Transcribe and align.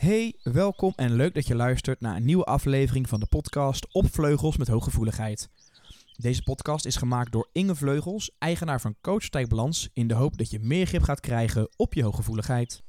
Hey, 0.00 0.34
welkom 0.42 0.92
en 0.96 1.12
leuk 1.12 1.34
dat 1.34 1.46
je 1.46 1.54
luistert 1.54 2.00
naar 2.00 2.16
een 2.16 2.24
nieuwe 2.24 2.44
aflevering 2.44 3.08
van 3.08 3.20
de 3.20 3.26
podcast 3.26 3.86
Op 3.92 4.06
Vleugels 4.12 4.56
met 4.56 4.68
Hooggevoeligheid. 4.68 5.48
Deze 6.16 6.42
podcast 6.42 6.86
is 6.86 6.96
gemaakt 6.96 7.32
door 7.32 7.48
Inge 7.52 7.74
Vleugels, 7.74 8.30
eigenaar 8.38 8.80
van 8.80 8.94
Coach 9.00 9.30
in 9.92 10.08
de 10.08 10.14
hoop 10.14 10.38
dat 10.38 10.50
je 10.50 10.58
meer 10.60 10.86
grip 10.86 11.02
gaat 11.02 11.20
krijgen 11.20 11.68
op 11.76 11.94
je 11.94 12.02
hooggevoeligheid. 12.02 12.82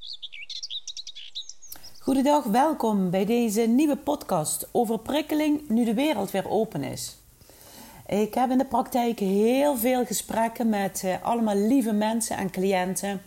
Goedendag, 1.99 2.43
welkom 2.43 3.09
bij 3.09 3.25
deze 3.25 3.61
nieuwe 3.61 3.97
podcast 3.97 4.69
over 4.71 4.99
prikkeling 4.99 5.69
nu 5.69 5.85
de 5.85 5.93
wereld 5.93 6.31
weer 6.31 6.49
open 6.49 6.83
is. 6.83 7.15
Ik 8.07 8.33
heb 8.33 8.49
in 8.49 8.57
de 8.57 8.65
praktijk 8.65 9.19
heel 9.19 9.77
veel 9.77 10.05
gesprekken 10.05 10.69
met 10.69 11.01
uh, 11.05 11.15
allemaal 11.21 11.57
lieve 11.57 11.91
mensen 11.91 12.37
en 12.37 12.51
cliënten 12.51 13.21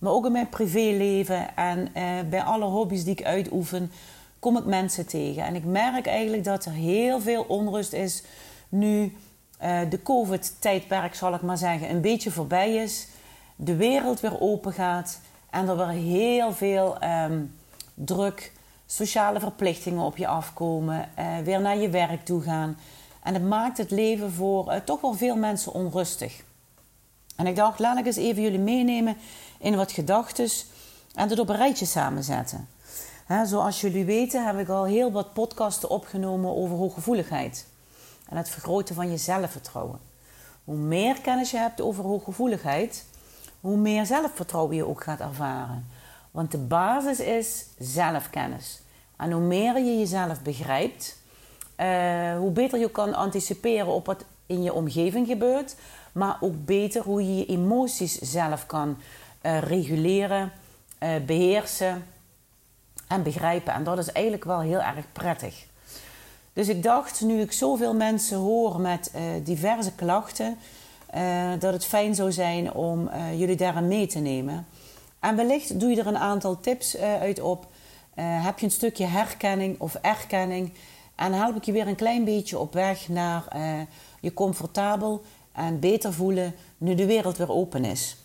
maar 0.00 0.12
ook 0.12 0.26
in 0.26 0.32
mijn 0.32 0.48
privéleven 0.48 1.56
en 1.56 1.94
eh, 1.94 2.04
bij 2.30 2.42
alle 2.42 2.64
hobby's 2.64 3.04
die 3.04 3.12
ik 3.12 3.24
uitoefen, 3.24 3.92
kom 4.38 4.56
ik 4.56 4.64
mensen 4.64 5.06
tegen. 5.06 5.44
En 5.44 5.54
ik 5.54 5.64
merk 5.64 6.06
eigenlijk 6.06 6.44
dat 6.44 6.64
er 6.64 6.72
heel 6.72 7.20
veel 7.20 7.42
onrust 7.42 7.92
is 7.92 8.22
nu 8.68 9.16
uh, 9.62 9.80
de 9.90 10.02
COVID-tijdperk, 10.02 11.14
zal 11.14 11.34
ik 11.34 11.42
maar 11.42 11.58
zeggen, 11.58 11.90
een 11.90 12.00
beetje 12.00 12.30
voorbij 12.30 12.74
is. 12.74 13.08
De 13.56 13.76
wereld 13.76 14.20
weer 14.20 14.40
open 14.40 14.72
gaat 14.72 15.20
en 15.50 15.68
er 15.68 15.76
weer 15.76 15.86
heel 15.86 16.52
veel 16.52 16.96
um, 17.02 17.54
druk, 17.94 18.52
sociale 18.86 19.40
verplichtingen 19.40 20.04
op 20.04 20.16
je 20.16 20.26
afkomen, 20.26 21.08
uh, 21.18 21.38
weer 21.38 21.60
naar 21.60 21.78
je 21.78 21.88
werk 21.88 22.24
toe 22.24 22.42
gaan. 22.42 22.78
En 23.22 23.34
het 23.34 23.44
maakt 23.44 23.78
het 23.78 23.90
leven 23.90 24.32
voor 24.32 24.80
toch 24.84 25.00
wel 25.00 25.14
veel 25.14 25.36
mensen 25.36 25.72
onrustig. 25.72 26.42
En 27.36 27.46
ik 27.46 27.56
dacht, 27.56 27.78
laat 27.78 27.98
ik 27.98 28.06
eens 28.06 28.16
even 28.16 28.42
jullie 28.42 28.58
meenemen 28.58 29.16
in 29.60 29.76
wat 29.76 29.92
gedachten 29.92 30.48
en 31.14 31.28
het 31.28 31.38
op 31.38 31.48
een 31.48 31.56
rijtje 31.56 31.86
samenzetten. 31.86 32.68
zoals 33.44 33.80
jullie 33.80 34.04
weten 34.04 34.46
heb 34.46 34.58
ik 34.58 34.68
al 34.68 34.84
heel 34.84 35.12
wat 35.12 35.32
podcasten 35.32 35.90
opgenomen 35.90 36.56
over 36.56 36.76
hooggevoeligheid 36.76 37.66
en 38.28 38.36
het 38.36 38.48
vergroten 38.48 38.94
van 38.94 39.10
je 39.10 39.16
zelfvertrouwen. 39.16 39.98
Hoe 40.64 40.76
meer 40.76 41.20
kennis 41.20 41.50
je 41.50 41.56
hebt 41.56 41.80
over 41.80 42.04
hooggevoeligheid, 42.04 43.04
hoe 43.60 43.76
meer 43.76 44.06
zelfvertrouwen 44.06 44.76
je 44.76 44.86
ook 44.86 45.02
gaat 45.02 45.20
ervaren. 45.20 45.86
Want 46.30 46.50
de 46.50 46.58
basis 46.58 47.20
is 47.20 47.66
zelfkennis. 47.78 48.80
En 49.16 49.32
hoe 49.32 49.42
meer 49.42 49.78
je 49.78 49.98
jezelf 49.98 50.42
begrijpt, 50.42 51.18
uh, 51.76 52.36
hoe 52.38 52.50
beter 52.50 52.78
je 52.78 52.90
kan 52.90 53.14
anticiperen 53.14 53.86
op 53.86 54.06
wat 54.06 54.24
in 54.46 54.62
je 54.62 54.72
omgeving 54.72 55.26
gebeurt, 55.26 55.76
maar 56.12 56.36
ook 56.40 56.64
beter 56.64 57.02
hoe 57.02 57.22
je 57.22 57.36
je 57.36 57.46
emoties 57.46 58.18
zelf 58.18 58.66
kan 58.66 58.96
reguleren, 59.40 60.52
uh, 61.02 61.10
beheersen 61.26 62.06
en 63.08 63.22
begrijpen. 63.22 63.72
En 63.72 63.84
dat 63.84 63.98
is 63.98 64.12
eigenlijk 64.12 64.44
wel 64.44 64.60
heel 64.60 64.80
erg 64.80 65.12
prettig. 65.12 65.66
Dus 66.52 66.68
ik 66.68 66.82
dacht, 66.82 67.20
nu 67.20 67.40
ik 67.40 67.52
zoveel 67.52 67.94
mensen 67.94 68.38
hoor 68.38 68.80
met 68.80 69.12
uh, 69.14 69.22
diverse 69.44 69.92
klachten, 69.94 70.58
dat 71.58 71.72
het 71.72 71.84
fijn 71.84 72.14
zou 72.14 72.32
zijn 72.32 72.72
om 72.72 73.10
jullie 73.36 73.56
daarin 73.56 73.88
mee 73.88 74.06
te 74.06 74.18
nemen. 74.18 74.66
En 75.20 75.36
wellicht 75.36 75.80
doe 75.80 75.90
je 75.90 76.00
er 76.00 76.06
een 76.06 76.18
aantal 76.18 76.60
tips 76.60 76.96
uit 76.96 77.40
op. 77.40 77.66
heb 78.14 78.58
je 78.58 78.64
een 78.64 78.72
stukje 78.72 79.06
herkenning 79.06 79.80
of 79.80 79.94
erkenning? 79.94 80.72
En 81.14 81.32
help 81.32 81.56
ik 81.56 81.64
je 81.64 81.72
weer 81.72 81.88
een 81.88 81.94
klein 81.94 82.24
beetje 82.24 82.58
op 82.58 82.72
weg 82.72 83.08
naar 83.08 83.44
je 84.20 84.34
comfortabel 84.34 85.22
en 85.52 85.80
beter 85.80 86.12
voelen 86.12 86.54
nu 86.78 86.94
de 86.94 87.06
wereld 87.06 87.36
weer 87.36 87.50
open 87.50 87.84
is. 87.84 88.19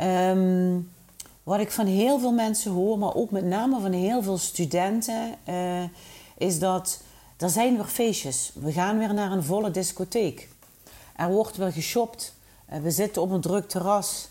Um, 0.00 0.90
wat 1.42 1.60
ik 1.60 1.70
van 1.70 1.86
heel 1.86 2.18
veel 2.18 2.32
mensen 2.32 2.72
hoor, 2.72 2.98
maar 2.98 3.14
ook 3.14 3.30
met 3.30 3.44
name 3.44 3.80
van 3.80 3.92
heel 3.92 4.22
veel 4.22 4.38
studenten, 4.38 5.34
uh, 5.48 5.82
is 6.36 6.58
dat 6.58 7.00
er 7.36 7.50
zijn 7.50 7.76
weer 7.76 7.84
feestjes. 7.84 8.50
We 8.54 8.72
gaan 8.72 8.98
weer 8.98 9.14
naar 9.14 9.32
een 9.32 9.44
volle 9.44 9.70
discotheek. 9.70 10.48
Er 11.16 11.30
wordt 11.30 11.56
weer 11.56 11.72
geshopt. 11.72 12.34
Uh, 12.72 12.78
we 12.78 12.90
zitten 12.90 13.22
op 13.22 13.30
een 13.30 13.40
druk 13.40 13.68
terras. 13.68 14.28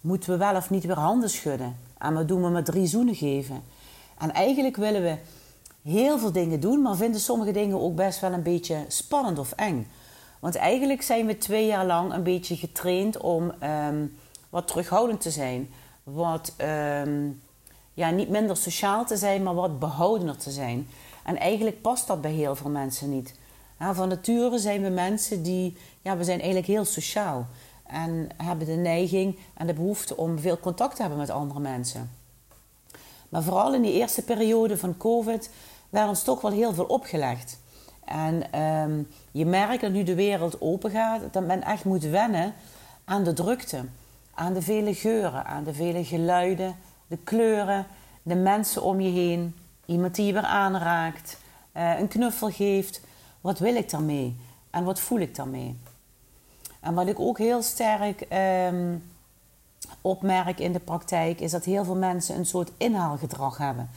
Moeten 0.00 0.30
we 0.30 0.36
wel 0.36 0.56
of 0.56 0.70
niet 0.70 0.84
weer 0.84 0.98
handen 0.98 1.30
schudden? 1.30 1.76
En 1.98 2.14
wat 2.14 2.28
doen 2.28 2.42
we 2.42 2.48
met 2.48 2.64
drie 2.64 2.86
zoenen 2.86 3.14
geven? 3.14 3.62
En 4.18 4.32
eigenlijk 4.32 4.76
willen 4.76 5.02
we 5.02 5.16
heel 5.82 6.18
veel 6.18 6.32
dingen 6.32 6.60
doen, 6.60 6.82
maar 6.82 6.96
vinden 6.96 7.20
sommige 7.20 7.52
dingen 7.52 7.80
ook 7.80 7.94
best 7.94 8.20
wel 8.20 8.32
een 8.32 8.42
beetje 8.42 8.84
spannend 8.88 9.38
of 9.38 9.52
eng. 9.52 9.86
Want 10.38 10.54
eigenlijk 10.54 11.02
zijn 11.02 11.26
we 11.26 11.38
twee 11.38 11.66
jaar 11.66 11.86
lang 11.86 12.12
een 12.12 12.22
beetje 12.22 12.56
getraind 12.56 13.16
om 13.16 13.52
um, 13.62 14.18
wat 14.50 14.66
terughoudend 14.66 15.20
te 15.20 15.30
zijn. 15.30 15.70
Wat 16.02 16.54
um, 16.58 17.42
ja, 17.94 18.10
niet 18.10 18.28
minder 18.28 18.56
sociaal 18.56 19.04
te 19.04 19.16
zijn, 19.16 19.42
maar 19.42 19.54
wat 19.54 19.78
behoudender 19.78 20.36
te 20.36 20.50
zijn. 20.50 20.88
En 21.24 21.36
eigenlijk 21.36 21.80
past 21.80 22.06
dat 22.06 22.20
bij 22.20 22.30
heel 22.30 22.56
veel 22.56 22.70
mensen 22.70 23.10
niet. 23.10 23.34
van 23.78 24.08
nature 24.08 24.58
zijn 24.58 24.82
we 24.82 24.88
mensen 24.88 25.42
die, 25.42 25.76
ja, 26.02 26.16
we 26.16 26.24
zijn 26.24 26.38
eigenlijk 26.38 26.68
heel 26.68 26.84
sociaal. 26.84 27.46
En 27.86 28.28
hebben 28.36 28.66
de 28.66 28.72
neiging 28.72 29.38
en 29.54 29.66
de 29.66 29.72
behoefte 29.72 30.16
om 30.16 30.38
veel 30.38 30.58
contact 30.58 30.94
te 30.96 31.00
hebben 31.00 31.18
met 31.18 31.30
andere 31.30 31.60
mensen. 31.60 32.10
Maar 33.28 33.42
vooral 33.42 33.74
in 33.74 33.82
die 33.82 33.92
eerste 33.92 34.22
periode 34.22 34.76
van 34.76 34.96
COVID 34.96 35.50
werd 35.90 36.08
ons 36.08 36.22
toch 36.22 36.40
wel 36.40 36.50
heel 36.50 36.74
veel 36.74 36.84
opgelegd. 36.84 37.58
En 38.04 38.60
um, 38.60 39.08
je 39.30 39.46
merkt 39.46 39.80
dat 39.80 39.92
nu 39.92 40.02
de 40.02 40.14
wereld 40.14 40.60
open 40.60 40.90
gaat, 40.90 41.22
dat 41.32 41.46
men 41.46 41.62
echt 41.62 41.84
moet 41.84 42.04
wennen 42.04 42.54
aan 43.04 43.24
de 43.24 43.32
drukte 43.32 43.84
aan 44.40 44.52
de 44.52 44.62
vele 44.62 44.94
geuren, 44.94 45.44
aan 45.44 45.64
de 45.64 45.74
vele 45.74 46.04
geluiden, 46.04 46.76
de 47.06 47.16
kleuren, 47.16 47.86
de 48.22 48.34
mensen 48.34 48.82
om 48.82 49.00
je 49.00 49.10
heen, 49.10 49.54
iemand 49.86 50.14
die 50.14 50.26
je 50.26 50.32
weer 50.32 50.42
aanraakt, 50.42 51.38
uh, 51.76 51.98
een 51.98 52.08
knuffel 52.08 52.50
geeft. 52.50 53.00
Wat 53.40 53.58
wil 53.58 53.74
ik 53.74 53.90
daarmee 53.90 54.36
en 54.70 54.84
wat 54.84 55.00
voel 55.00 55.18
ik 55.18 55.34
daarmee? 55.34 55.78
En 56.80 56.94
wat 56.94 57.06
ik 57.06 57.20
ook 57.20 57.38
heel 57.38 57.62
sterk 57.62 58.26
um, 58.72 59.02
opmerk 60.00 60.58
in 60.58 60.72
de 60.72 60.80
praktijk 60.80 61.40
is 61.40 61.50
dat 61.50 61.64
heel 61.64 61.84
veel 61.84 61.96
mensen 61.96 62.36
een 62.36 62.46
soort 62.46 62.70
inhaalgedrag 62.76 63.58
hebben. 63.58 63.90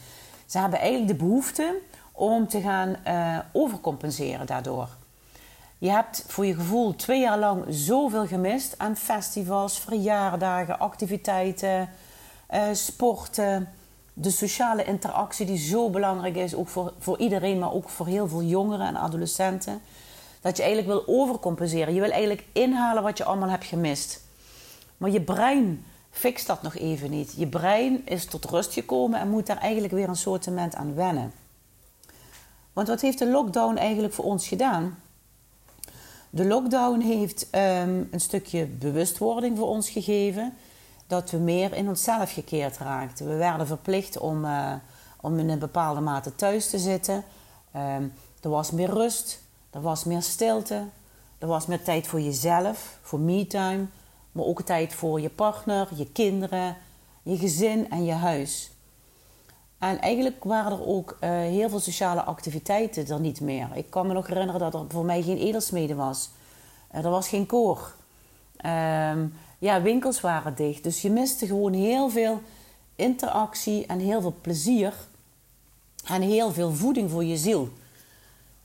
Ze 0.46 0.58
hebben 0.58 0.78
eigenlijk 0.78 1.18
de 1.18 1.24
behoefte 1.24 1.78
om 2.12 2.48
te 2.48 2.60
gaan 2.60 2.96
uh, 3.06 3.38
overcompenseren 3.52 4.46
daardoor. 4.46 4.88
Je 5.84 5.90
hebt 5.90 6.24
voor 6.26 6.46
je 6.46 6.54
gevoel 6.54 6.96
twee 6.96 7.20
jaar 7.20 7.38
lang 7.38 7.64
zoveel 7.68 8.26
gemist 8.26 8.78
aan 8.78 8.96
festivals, 8.96 9.78
verjaardagen, 9.78 10.78
activiteiten, 10.78 11.88
uh, 12.54 12.62
sporten. 12.72 13.68
De 14.12 14.30
sociale 14.30 14.84
interactie 14.84 15.46
die 15.46 15.58
zo 15.58 15.90
belangrijk 15.90 16.36
is, 16.36 16.54
ook 16.54 16.68
voor, 16.68 16.92
voor 16.98 17.18
iedereen, 17.18 17.58
maar 17.58 17.72
ook 17.72 17.88
voor 17.88 18.06
heel 18.06 18.28
veel 18.28 18.42
jongeren 18.42 18.86
en 18.86 18.96
adolescenten. 18.96 19.80
Dat 20.40 20.56
je 20.56 20.62
eigenlijk 20.62 20.92
wil 20.92 21.16
overcompenseren. 21.20 21.94
Je 21.94 22.00
wil 22.00 22.10
eigenlijk 22.10 22.44
inhalen 22.52 23.02
wat 23.02 23.18
je 23.18 23.24
allemaal 23.24 23.48
hebt 23.48 23.64
gemist. 23.64 24.20
Maar 24.96 25.10
je 25.10 25.20
brein 25.20 25.84
fixt 26.10 26.46
dat 26.46 26.62
nog 26.62 26.76
even 26.76 27.10
niet. 27.10 27.34
Je 27.36 27.46
brein 27.46 28.06
is 28.06 28.24
tot 28.24 28.44
rust 28.44 28.72
gekomen 28.72 29.20
en 29.20 29.30
moet 29.30 29.46
daar 29.46 29.58
eigenlijk 29.58 29.92
weer 29.92 30.08
een 30.08 30.16
soort 30.16 30.74
aan 30.74 30.94
wennen. 30.94 31.32
Want 32.72 32.88
wat 32.88 33.00
heeft 33.00 33.18
de 33.18 33.30
lockdown 33.30 33.76
eigenlijk 33.76 34.14
voor 34.14 34.24
ons 34.24 34.48
gedaan? 34.48 35.02
De 36.34 36.44
lockdown 36.44 37.00
heeft 37.00 37.50
ehm, 37.50 38.02
een 38.10 38.20
stukje 38.20 38.66
bewustwording 38.66 39.58
voor 39.58 39.68
ons 39.68 39.90
gegeven. 39.90 40.54
Dat 41.06 41.30
we 41.30 41.36
meer 41.36 41.74
in 41.74 41.88
onszelf 41.88 42.32
gekeerd 42.32 42.78
raakten. 42.78 43.28
We 43.28 43.34
werden 43.34 43.66
verplicht 43.66 44.18
om, 44.18 44.44
uh, 44.44 44.72
om 45.20 45.38
in 45.38 45.48
een 45.48 45.58
bepaalde 45.58 46.00
mate 46.00 46.34
thuis 46.34 46.70
te 46.70 46.78
zitten. 46.78 47.24
Um, 47.76 48.12
er 48.40 48.50
was 48.50 48.70
meer 48.70 48.90
rust, 48.90 49.40
er 49.70 49.80
was 49.80 50.04
meer 50.04 50.22
stilte. 50.22 50.84
Er 51.38 51.46
was 51.46 51.66
meer 51.66 51.82
tijd 51.82 52.06
voor 52.06 52.20
jezelf, 52.20 52.98
voor 53.02 53.20
me-time. 53.20 53.86
Maar 54.32 54.44
ook 54.44 54.62
tijd 54.62 54.94
voor 54.94 55.20
je 55.20 55.30
partner, 55.30 55.88
je 55.94 56.06
kinderen, 56.12 56.76
je 57.22 57.36
gezin 57.36 57.90
en 57.90 58.04
je 58.04 58.12
huis. 58.12 58.70
En 59.88 60.00
eigenlijk 60.00 60.44
waren 60.44 60.72
er 60.72 60.86
ook 60.86 61.16
uh, 61.20 61.30
heel 61.30 61.68
veel 61.68 61.80
sociale 61.80 62.22
activiteiten 62.22 63.08
er 63.08 63.20
niet 63.20 63.40
meer. 63.40 63.68
Ik 63.74 63.90
kan 63.90 64.06
me 64.06 64.12
nog 64.12 64.26
herinneren 64.26 64.60
dat 64.60 64.74
er 64.74 64.84
voor 64.88 65.04
mij 65.04 65.22
geen 65.22 65.38
edelsmede 65.38 65.94
was. 65.94 66.30
Uh, 66.94 67.04
er 67.04 67.10
was 67.10 67.28
geen 67.28 67.46
koor. 67.46 67.94
Um, 68.66 69.34
ja, 69.58 69.82
winkels 69.82 70.20
waren 70.20 70.54
dicht. 70.54 70.82
Dus 70.82 71.02
je 71.02 71.10
miste 71.10 71.46
gewoon 71.46 71.72
heel 71.72 72.10
veel 72.10 72.42
interactie 72.96 73.86
en 73.86 73.98
heel 73.98 74.20
veel 74.20 74.34
plezier. 74.40 74.94
En 76.04 76.22
heel 76.22 76.52
veel 76.52 76.72
voeding 76.72 77.10
voor 77.10 77.24
je 77.24 77.36
ziel. 77.36 77.68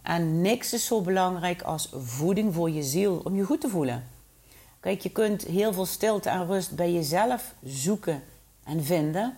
En 0.02 0.42
niks 0.42 0.74
is 0.74 0.86
zo 0.86 1.02
belangrijk 1.02 1.62
als 1.62 1.90
voeding 1.94 2.54
voor 2.54 2.70
je 2.70 2.84
ziel 2.84 3.22
om 3.24 3.36
je 3.36 3.44
goed 3.44 3.62
te 3.62 3.70
voelen. 3.70 4.08
Kijk, 4.80 5.02
je 5.02 5.10
kunt 5.10 5.44
heel 5.44 5.74
veel 5.74 5.86
stilte 5.86 6.30
en 6.30 6.48
rust 6.48 6.76
bij 6.76 6.94
jezelf 6.94 7.54
zoeken 7.64 8.24
en 8.64 8.84
vinden. 8.84 9.38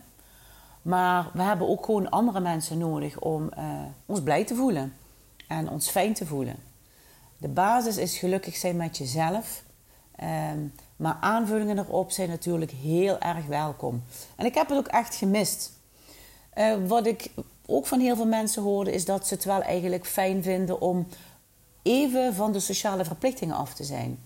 Maar 0.81 1.29
we 1.33 1.41
hebben 1.41 1.67
ook 1.67 1.85
gewoon 1.85 2.09
andere 2.09 2.39
mensen 2.39 2.77
nodig 2.77 3.19
om 3.19 3.49
uh, 3.57 3.65
ons 4.05 4.21
blij 4.21 4.45
te 4.45 4.55
voelen 4.55 4.93
en 5.47 5.69
ons 5.69 5.89
fijn 5.89 6.13
te 6.13 6.25
voelen. 6.25 6.55
De 7.37 7.47
basis 7.47 7.97
is 7.97 8.17
gelukkig 8.17 8.55
zijn 8.55 8.75
met 8.75 8.97
jezelf. 8.97 9.63
Um, 10.51 10.73
maar 10.95 11.17
aanvullingen 11.19 11.77
erop 11.77 12.11
zijn 12.11 12.29
natuurlijk 12.29 12.71
heel 12.71 13.19
erg 13.19 13.45
welkom. 13.45 14.03
En 14.35 14.45
ik 14.45 14.55
heb 14.55 14.69
het 14.69 14.77
ook 14.77 14.87
echt 14.87 15.15
gemist. 15.15 15.71
Eh, 16.49 16.75
wat 16.87 17.05
ik 17.05 17.31
ook 17.65 17.87
van 17.87 17.99
heel 17.99 18.15
veel 18.15 18.25
mensen 18.25 18.63
hoorde, 18.63 18.91
is 18.91 19.05
dat 19.05 19.27
ze 19.27 19.33
het 19.33 19.43
wel 19.43 19.61
eigenlijk 19.61 20.05
fijn 20.05 20.43
vinden 20.43 20.81
om 20.81 21.07
even 21.81 22.33
van 22.33 22.51
de 22.51 22.59
sociale 22.59 23.05
verplichtingen 23.05 23.55
af 23.55 23.73
te 23.73 23.83
zijn. 23.83 24.19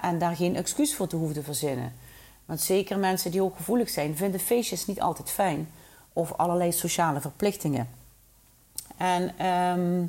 En 0.00 0.18
daar 0.18 0.36
geen 0.36 0.56
excuus 0.56 0.94
voor 0.94 1.06
te 1.06 1.16
hoeven 1.16 1.34
te 1.34 1.42
verzinnen. 1.42 1.92
Want 2.46 2.60
zeker 2.60 2.98
mensen 2.98 3.30
die 3.30 3.42
ook 3.42 3.56
gevoelig 3.56 3.90
zijn, 3.90 4.16
vinden 4.16 4.40
feestjes 4.40 4.86
niet 4.86 5.00
altijd 5.00 5.30
fijn. 5.30 5.70
Of 6.12 6.32
allerlei 6.32 6.72
sociale 6.72 7.20
verplichtingen. 7.20 7.88
En 8.96 9.38
ehm, 9.38 10.06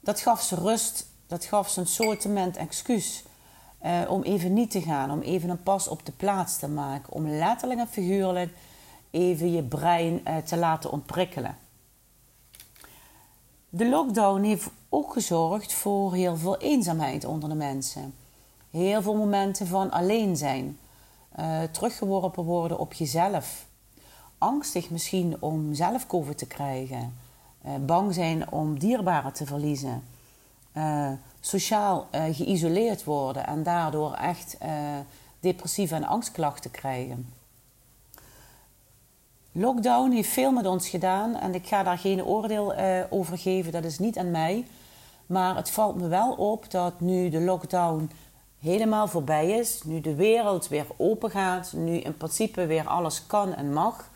dat 0.00 0.20
gaf 0.20 0.42
ze 0.42 0.54
rust, 0.54 1.06
dat 1.26 1.44
gaf 1.44 1.68
ze 1.68 1.80
een 1.80 1.86
soortement 1.86 2.56
excuus. 2.56 3.24
Uh, 3.84 4.10
om 4.10 4.22
even 4.22 4.52
niet 4.52 4.70
te 4.70 4.82
gaan, 4.82 5.10
om 5.10 5.20
even 5.20 5.48
een 5.48 5.62
pas 5.62 5.88
op 5.88 6.06
de 6.06 6.12
plaats 6.12 6.58
te 6.58 6.68
maken. 6.68 7.12
Om 7.12 7.28
letterlijk 7.28 7.80
en 7.80 7.88
figuurlijk 7.88 8.52
even 9.10 9.52
je 9.52 9.62
brein 9.62 10.20
uh, 10.24 10.36
te 10.36 10.56
laten 10.56 10.90
ontprikkelen. 10.90 11.56
De 13.68 13.88
lockdown 13.88 14.42
heeft 14.42 14.70
ook 14.88 15.12
gezorgd 15.12 15.72
voor 15.72 16.14
heel 16.14 16.36
veel 16.36 16.56
eenzaamheid 16.58 17.24
onder 17.24 17.48
de 17.48 17.54
mensen. 17.54 18.14
Heel 18.70 19.02
veel 19.02 19.14
momenten 19.14 19.66
van 19.66 19.90
alleen 19.90 20.36
zijn. 20.36 20.78
Uh, 21.40 21.62
teruggeworpen 21.70 22.44
worden 22.44 22.78
op 22.78 22.92
jezelf. 22.92 23.66
Angstig 24.38 24.90
misschien 24.90 25.36
om 25.40 25.74
zelf 25.74 26.06
COVID 26.06 26.38
te 26.38 26.46
krijgen. 26.46 27.14
Uh, 27.66 27.72
bang 27.86 28.14
zijn 28.14 28.52
om 28.52 28.78
dierbaren 28.78 29.32
te 29.32 29.46
verliezen. 29.46 30.02
Uh, 30.72 31.10
sociaal 31.40 32.08
geïsoleerd 32.10 33.04
worden 33.04 33.46
en 33.46 33.62
daardoor 33.62 34.12
echt 34.14 34.56
depressieve 35.40 35.94
en 35.94 36.04
angstklachten 36.04 36.70
krijgen. 36.70 37.32
Lockdown 39.52 40.10
heeft 40.10 40.28
veel 40.28 40.52
met 40.52 40.66
ons 40.66 40.88
gedaan 40.88 41.36
en 41.36 41.54
ik 41.54 41.66
ga 41.66 41.82
daar 41.82 41.98
geen 41.98 42.24
oordeel 42.24 42.74
over 43.10 43.38
geven, 43.38 43.72
dat 43.72 43.84
is 43.84 43.98
niet 43.98 44.18
aan 44.18 44.30
mij. 44.30 44.66
Maar 45.26 45.56
het 45.56 45.70
valt 45.70 45.96
me 45.96 46.08
wel 46.08 46.32
op 46.32 46.70
dat 46.70 47.00
nu 47.00 47.28
de 47.28 47.40
lockdown 47.40 48.10
helemaal 48.66 49.08
voorbij 49.08 49.50
is, 49.50 49.82
nu 49.84 50.00
de 50.00 50.14
wereld 50.14 50.68
weer 50.68 50.86
open 50.96 51.30
gaat, 51.30 51.72
nu 51.72 51.96
in 51.96 52.16
principe 52.16 52.66
weer 52.66 52.86
alles 52.86 53.26
kan 53.26 53.54
en 53.54 53.72
mag, 53.72 54.10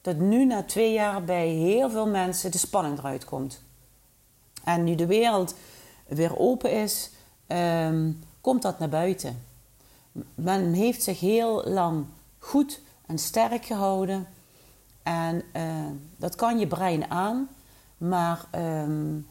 dat 0.00 0.16
nu 0.16 0.44
na 0.44 0.62
twee 0.62 0.92
jaar 0.92 1.24
bij 1.24 1.48
heel 1.48 1.90
veel 1.90 2.06
mensen 2.06 2.50
de 2.50 2.58
spanning 2.58 2.98
eruit 2.98 3.24
komt. 3.24 3.62
En 4.64 4.84
nu 4.84 4.94
de 4.94 5.06
wereld 5.06 5.54
weer 6.06 6.38
open 6.38 6.72
is, 6.72 7.10
um, 7.46 8.22
komt 8.40 8.62
dat 8.62 8.78
naar 8.78 8.88
buiten. 8.88 9.44
Men 10.34 10.72
heeft 10.72 11.02
zich 11.02 11.20
heel 11.20 11.64
lang 11.64 12.06
goed 12.38 12.80
en 13.06 13.18
sterk 13.18 13.64
gehouden. 13.64 14.26
En 15.02 15.42
uh, 15.56 15.62
dat 16.16 16.34
kan 16.34 16.58
je 16.58 16.66
brein 16.66 17.10
aan, 17.10 17.48
maar 17.96 18.44
um, 18.54 19.26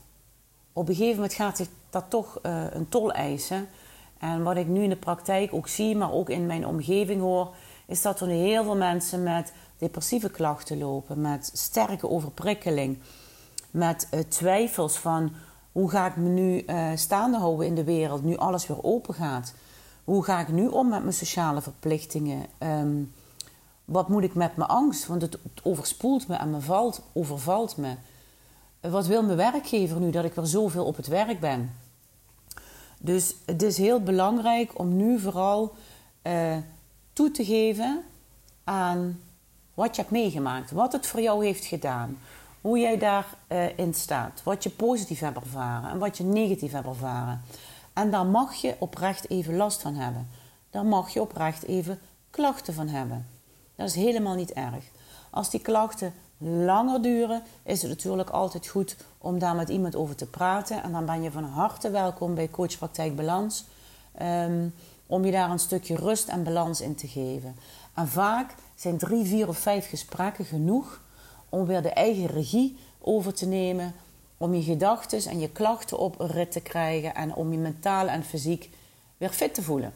op 0.73 0.89
een 0.89 0.95
gegeven 0.95 1.15
moment 1.15 1.33
gaat 1.33 1.57
zich 1.57 1.67
dat 1.89 2.05
toch 2.09 2.39
uh, 2.43 2.63
een 2.69 2.89
tol 2.89 3.11
eisen. 3.11 3.67
En 4.19 4.43
wat 4.43 4.57
ik 4.57 4.67
nu 4.67 4.83
in 4.83 4.89
de 4.89 4.95
praktijk 4.95 5.53
ook 5.53 5.67
zie, 5.67 5.95
maar 5.95 6.11
ook 6.11 6.29
in 6.29 6.45
mijn 6.45 6.67
omgeving 6.67 7.21
hoor, 7.21 7.53
is 7.85 8.01
dat 8.01 8.19
er 8.19 8.27
heel 8.27 8.63
veel 8.63 8.75
mensen 8.75 9.23
met 9.23 9.53
depressieve 9.77 10.29
klachten 10.29 10.77
lopen, 10.77 11.21
met 11.21 11.49
sterke 11.53 12.09
overprikkeling, 12.09 12.97
met 13.71 14.07
uh, 14.13 14.19
twijfels 14.19 14.97
van 14.97 15.31
hoe 15.71 15.89
ga 15.89 16.07
ik 16.07 16.15
me 16.15 16.29
nu 16.29 16.63
uh, 16.65 16.91
staande 16.95 17.37
houden 17.37 17.65
in 17.65 17.75
de 17.75 17.83
wereld, 17.83 18.23
nu 18.23 18.37
alles 18.37 18.67
weer 18.67 18.83
open 18.83 19.13
gaat. 19.13 19.53
Hoe 20.03 20.23
ga 20.23 20.39
ik 20.39 20.47
nu 20.47 20.67
om 20.67 20.89
met 20.89 21.01
mijn 21.01 21.13
sociale 21.13 21.61
verplichtingen? 21.61 22.45
Um, 22.59 23.13
wat 23.85 24.09
moet 24.09 24.23
ik 24.23 24.33
met 24.33 24.55
mijn 24.55 24.69
angst? 24.69 25.07
Want 25.07 25.21
het 25.21 25.37
overspoelt 25.63 26.27
me 26.27 26.35
en 26.35 26.49
me 26.49 26.59
valt, 26.59 27.01
overvalt 27.13 27.77
me. 27.77 27.95
Wat 28.79 29.07
wil 29.07 29.23
mijn 29.23 29.37
werkgever 29.37 29.99
nu 29.99 30.11
dat 30.11 30.23
ik 30.23 30.33
weer 30.33 30.45
zoveel 30.45 30.85
op 30.85 30.95
het 30.95 31.07
werk 31.07 31.39
ben? 31.39 31.73
Dus 33.01 33.35
het 33.45 33.63
is 33.63 33.77
heel 33.77 34.03
belangrijk 34.03 34.79
om 34.79 34.95
nu 34.95 35.19
vooral 35.19 35.75
uh, 36.23 36.57
toe 37.13 37.31
te 37.31 37.45
geven 37.45 38.03
aan 38.63 39.21
wat 39.73 39.95
je 39.95 40.01
hebt 40.01 40.13
meegemaakt, 40.13 40.71
wat 40.71 40.91
het 40.91 41.07
voor 41.07 41.21
jou 41.21 41.45
heeft 41.45 41.65
gedaan, 41.65 42.17
hoe 42.61 42.79
jij 42.79 42.97
daarin 42.97 43.35
uh, 43.47 43.77
in 43.77 43.93
staat, 43.93 44.41
wat 44.43 44.63
je 44.63 44.69
positief 44.69 45.19
hebt 45.19 45.37
ervaren 45.37 45.89
en 45.89 45.97
wat 45.97 46.17
je 46.17 46.23
negatief 46.23 46.71
hebt 46.71 46.87
ervaren. 46.87 47.41
En 47.93 48.11
daar 48.11 48.25
mag 48.25 48.53
je 48.53 48.75
oprecht 48.79 49.29
even 49.29 49.55
last 49.55 49.81
van 49.81 49.93
hebben. 49.93 50.29
Daar 50.69 50.85
mag 50.85 51.09
je 51.09 51.21
oprecht 51.21 51.63
even 51.63 51.99
klachten 52.29 52.73
van 52.73 52.87
hebben. 52.87 53.27
Dat 53.75 53.87
is 53.87 53.95
helemaal 53.95 54.35
niet 54.35 54.51
erg. 54.51 54.83
Als 55.29 55.49
die 55.49 55.59
klachten 55.59 56.13
langer 56.39 57.01
duren, 57.01 57.43
is 57.63 57.81
het 57.81 57.91
natuurlijk 57.91 58.29
altijd 58.29 58.67
goed 58.67 58.95
om 59.17 59.39
daar 59.39 59.55
met 59.55 59.69
iemand 59.69 59.95
over 59.95 60.15
te 60.15 60.25
praten. 60.25 60.83
En 60.83 60.91
dan 60.91 61.05
ben 61.05 61.21
je 61.21 61.31
van 61.31 61.43
harte 61.43 61.89
welkom 61.89 62.35
bij 62.35 62.49
Coachpraktijk 62.49 63.15
Balans. 63.15 63.65
Um, 64.21 64.73
om 65.09 65.25
je 65.25 65.31
daar 65.31 65.49
een 65.49 65.59
stukje 65.59 65.95
rust 65.95 66.27
en 66.27 66.43
balans 66.43 66.81
in 66.81 66.95
te 66.95 67.07
geven. 67.07 67.55
En 67.93 68.07
vaak 68.07 68.55
zijn 68.75 68.97
drie, 68.97 69.25
vier 69.25 69.47
of 69.47 69.57
vijf 69.57 69.89
gesprekken 69.89 70.45
genoeg 70.45 71.01
om 71.49 71.65
weer 71.65 71.81
de 71.81 71.89
eigen 71.89 72.25
regie 72.25 72.77
over 72.99 73.33
te 73.33 73.45
nemen. 73.45 73.93
Om 74.37 74.53
je 74.53 74.63
gedachten 74.63 75.25
en 75.25 75.39
je 75.39 75.49
klachten 75.49 75.97
op 75.97 76.19
een 76.19 76.27
rit 76.27 76.51
te 76.51 76.61
krijgen. 76.61 77.15
En 77.15 77.35
om 77.35 77.51
je 77.51 77.57
mentaal 77.57 78.07
en 78.07 78.23
fysiek 78.23 78.69
weer 79.17 79.29
fit 79.29 79.53
te 79.53 79.61
voelen. 79.61 79.93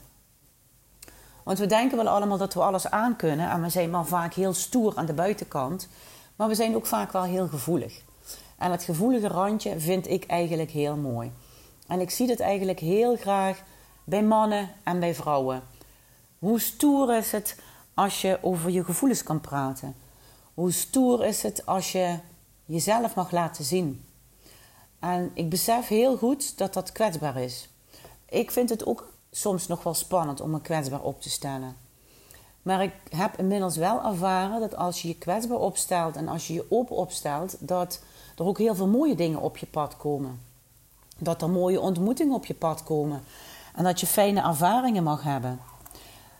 Want 1.44 1.60
we 1.60 1.66
denken 1.66 1.98
wel 1.98 2.08
allemaal 2.08 2.38
dat 2.38 2.54
we 2.54 2.62
alles 2.62 2.90
aan 2.90 3.16
kunnen. 3.16 3.50
En 3.50 3.62
we 3.62 3.70
zijn 3.70 3.90
maar 3.90 4.06
vaak 4.06 4.34
heel 4.34 4.54
stoer 4.54 4.96
aan 4.96 5.06
de 5.06 5.14
buitenkant. 5.14 5.88
Maar 6.36 6.48
we 6.48 6.56
zijn 6.56 6.76
ook 6.76 6.86
vaak 6.86 7.12
wel 7.12 7.24
heel 7.24 7.48
gevoelig. 7.48 8.02
En 8.58 8.72
het 8.72 8.84
gevoelige 8.84 9.28
randje 9.28 9.80
vind 9.80 10.08
ik 10.08 10.26
eigenlijk 10.26 10.72
heel 10.72 10.96
mooi. 10.96 11.32
En 11.88 12.00
ik 12.00 12.10
zie 12.10 12.30
het 12.30 12.40
eigenlijk 12.40 12.80
heel 12.80 13.16
graag 13.16 13.64
bij 14.04 14.24
mannen 14.24 14.70
en 14.84 15.00
bij 15.00 15.16
vrouwen. 15.16 15.64
Hoe 16.40 16.60
stoer 16.60 17.16
is 17.16 17.32
het 17.32 17.60
als 17.94 18.22
je 18.22 18.40
over 18.42 18.70
je 18.70 18.84
gevoelens 18.84 19.24
kan 19.24 19.42
praten? 19.42 19.96
Hoe 20.54 20.72
stoer 20.72 21.26
is 21.26 21.44
het 21.44 21.66
als 21.66 21.92
je 21.92 22.20
jezelf 22.66 23.16
mag 23.16 23.32
laten 23.32 23.64
zien? 23.64 24.06
En 25.00 25.32
ik 25.34 25.50
besef 25.50 25.88
heel 25.88 26.18
goed 26.18 26.58
dat 26.58 26.74
dat 26.74 26.92
kwetsbaar 26.92 27.38
is. 27.38 27.70
Ik 28.30 28.52
vind 28.52 28.70
het 28.70 28.86
ook 28.86 29.12
soms 29.32 29.68
nog 29.68 29.84
wel 29.84 29.94
spannend 29.94 30.42
om 30.42 30.50
me 30.50 30.62
kwetsbaar 30.62 31.02
op 31.02 31.22
te 31.22 31.30
stellen. 31.30 31.83
Maar 32.64 32.84
ik 32.84 32.94
heb 33.10 33.38
inmiddels 33.38 33.78
wel 33.78 34.04
ervaren 34.04 34.60
dat 34.60 34.76
als 34.76 35.02
je 35.02 35.08
je 35.08 35.18
kwetsbaar 35.18 35.58
opstelt 35.58 36.16
en 36.16 36.28
als 36.28 36.48
je 36.48 36.54
je 36.54 36.66
open 36.70 36.96
opstelt, 36.96 37.56
dat 37.60 38.00
er 38.38 38.46
ook 38.46 38.58
heel 38.58 38.76
veel 38.76 38.88
mooie 38.88 39.16
dingen 39.16 39.42
op 39.42 39.58
je 39.58 39.66
pad 39.66 39.98
komen. 39.98 40.40
Dat 41.18 41.42
er 41.42 41.50
mooie 41.50 41.82
ontmoetingen 41.82 42.36
op 42.36 42.46
je 42.46 42.54
pad 42.54 42.84
komen. 42.84 43.24
En 43.76 43.84
dat 43.84 44.00
je 44.00 44.08
fijne 44.08 44.42
ervaringen 44.42 45.04
mag 45.04 45.24
hebben. 45.24 45.60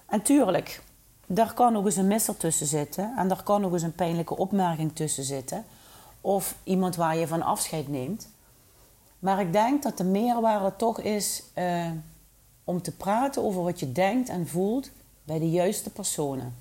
En 0.06 0.22
tuurlijk, 0.22 0.84
daar 1.26 1.54
kan 1.54 1.74
nog 1.74 1.86
eens 1.86 1.96
een 1.96 2.08
misser 2.08 2.38
tussen 2.38 2.68
zitten. 2.68 3.14
En 3.18 3.28
daar 3.28 3.44
kan 3.44 3.62
nog 3.62 3.74
eens 3.74 3.82
een 3.82 3.96
pijnlijke 3.96 4.38
opmerking 4.38 4.96
tussen 4.96 5.24
zitten. 5.24 5.66
Of 6.22 6.56
iemand 6.64 6.96
waar 6.96 7.18
je 7.18 7.28
van 7.28 7.42
afscheid 7.42 7.88
neemt. 7.88 8.30
Maar 9.20 9.40
ik 9.40 9.54
denk 9.54 9.84
dat 9.84 9.98
de 9.98 10.04
meerwaarde 10.04 10.76
toch 10.76 11.00
is 11.00 11.44
uh, 11.58 11.86
om 12.64 12.82
te 12.82 12.92
praten 12.92 13.44
over 13.44 13.64
wat 13.64 13.80
je 13.80 13.92
denkt 13.92 14.30
en 14.30 14.48
voelt 14.48 14.90
bij 15.24 15.40
de 15.40 15.50
juiste 15.50 15.90
personen. 15.90 16.56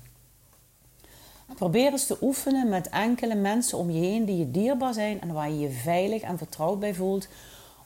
Probeer 1.55 1.91
eens 1.91 2.05
te 2.05 2.17
oefenen 2.21 2.69
met 2.69 2.89
enkele 2.89 3.35
mensen 3.35 3.77
om 3.77 3.91
je 3.91 3.99
heen 3.99 4.25
die 4.25 4.37
je 4.37 4.51
dierbaar 4.51 4.93
zijn 4.93 5.21
en 5.21 5.33
waar 5.33 5.49
je 5.49 5.59
je 5.59 5.71
veilig 5.71 6.21
en 6.21 6.37
vertrouwd 6.37 6.79
bij 6.79 6.93
voelt, 6.93 7.27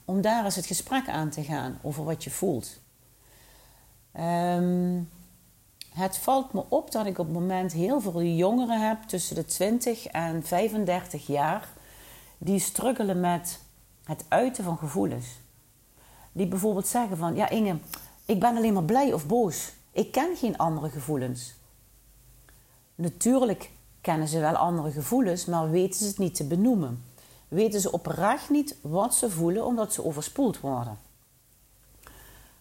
om 0.04 0.20
daar 0.20 0.44
eens 0.44 0.56
het 0.56 0.66
gesprek 0.66 1.08
aan 1.08 1.30
te 1.30 1.42
gaan 1.42 1.78
over 1.82 2.04
wat 2.04 2.24
je 2.24 2.30
voelt. 2.30 2.80
Um, 4.20 5.10
het 5.98 6.18
valt 6.18 6.52
me 6.52 6.64
op 6.68 6.92
dat 6.92 7.06
ik 7.06 7.18
op 7.18 7.26
het 7.26 7.34
moment 7.34 7.72
heel 7.72 8.00
veel 8.00 8.22
jongeren 8.22 8.88
heb 8.88 9.02
tussen 9.02 9.34
de 9.34 9.44
20 9.44 10.06
en 10.06 10.44
35 10.44 11.26
jaar 11.26 11.68
die 12.38 12.58
struggelen 12.58 13.20
met 13.20 13.60
het 14.04 14.24
uiten 14.28 14.64
van 14.64 14.78
gevoelens. 14.78 15.26
Die 16.32 16.46
bijvoorbeeld 16.46 16.86
zeggen 16.86 17.16
van, 17.16 17.34
ja 17.34 17.48
Inge, 17.48 17.76
ik 18.24 18.40
ben 18.40 18.56
alleen 18.56 18.72
maar 18.72 18.84
blij 18.84 19.12
of 19.12 19.26
boos. 19.26 19.72
Ik 19.92 20.12
ken 20.12 20.36
geen 20.36 20.56
andere 20.56 20.88
gevoelens. 20.88 21.54
Natuurlijk 22.94 23.70
kennen 24.00 24.28
ze 24.28 24.40
wel 24.40 24.54
andere 24.54 24.90
gevoelens, 24.90 25.44
maar 25.44 25.70
weten 25.70 26.00
ze 26.00 26.06
het 26.06 26.18
niet 26.18 26.34
te 26.34 26.44
benoemen. 26.44 27.04
Weten 27.48 27.80
ze 27.80 27.92
oprecht 27.92 28.50
niet 28.50 28.76
wat 28.80 29.14
ze 29.14 29.30
voelen 29.30 29.64
omdat 29.64 29.92
ze 29.92 30.04
overspoeld 30.04 30.60
worden. 30.60 30.98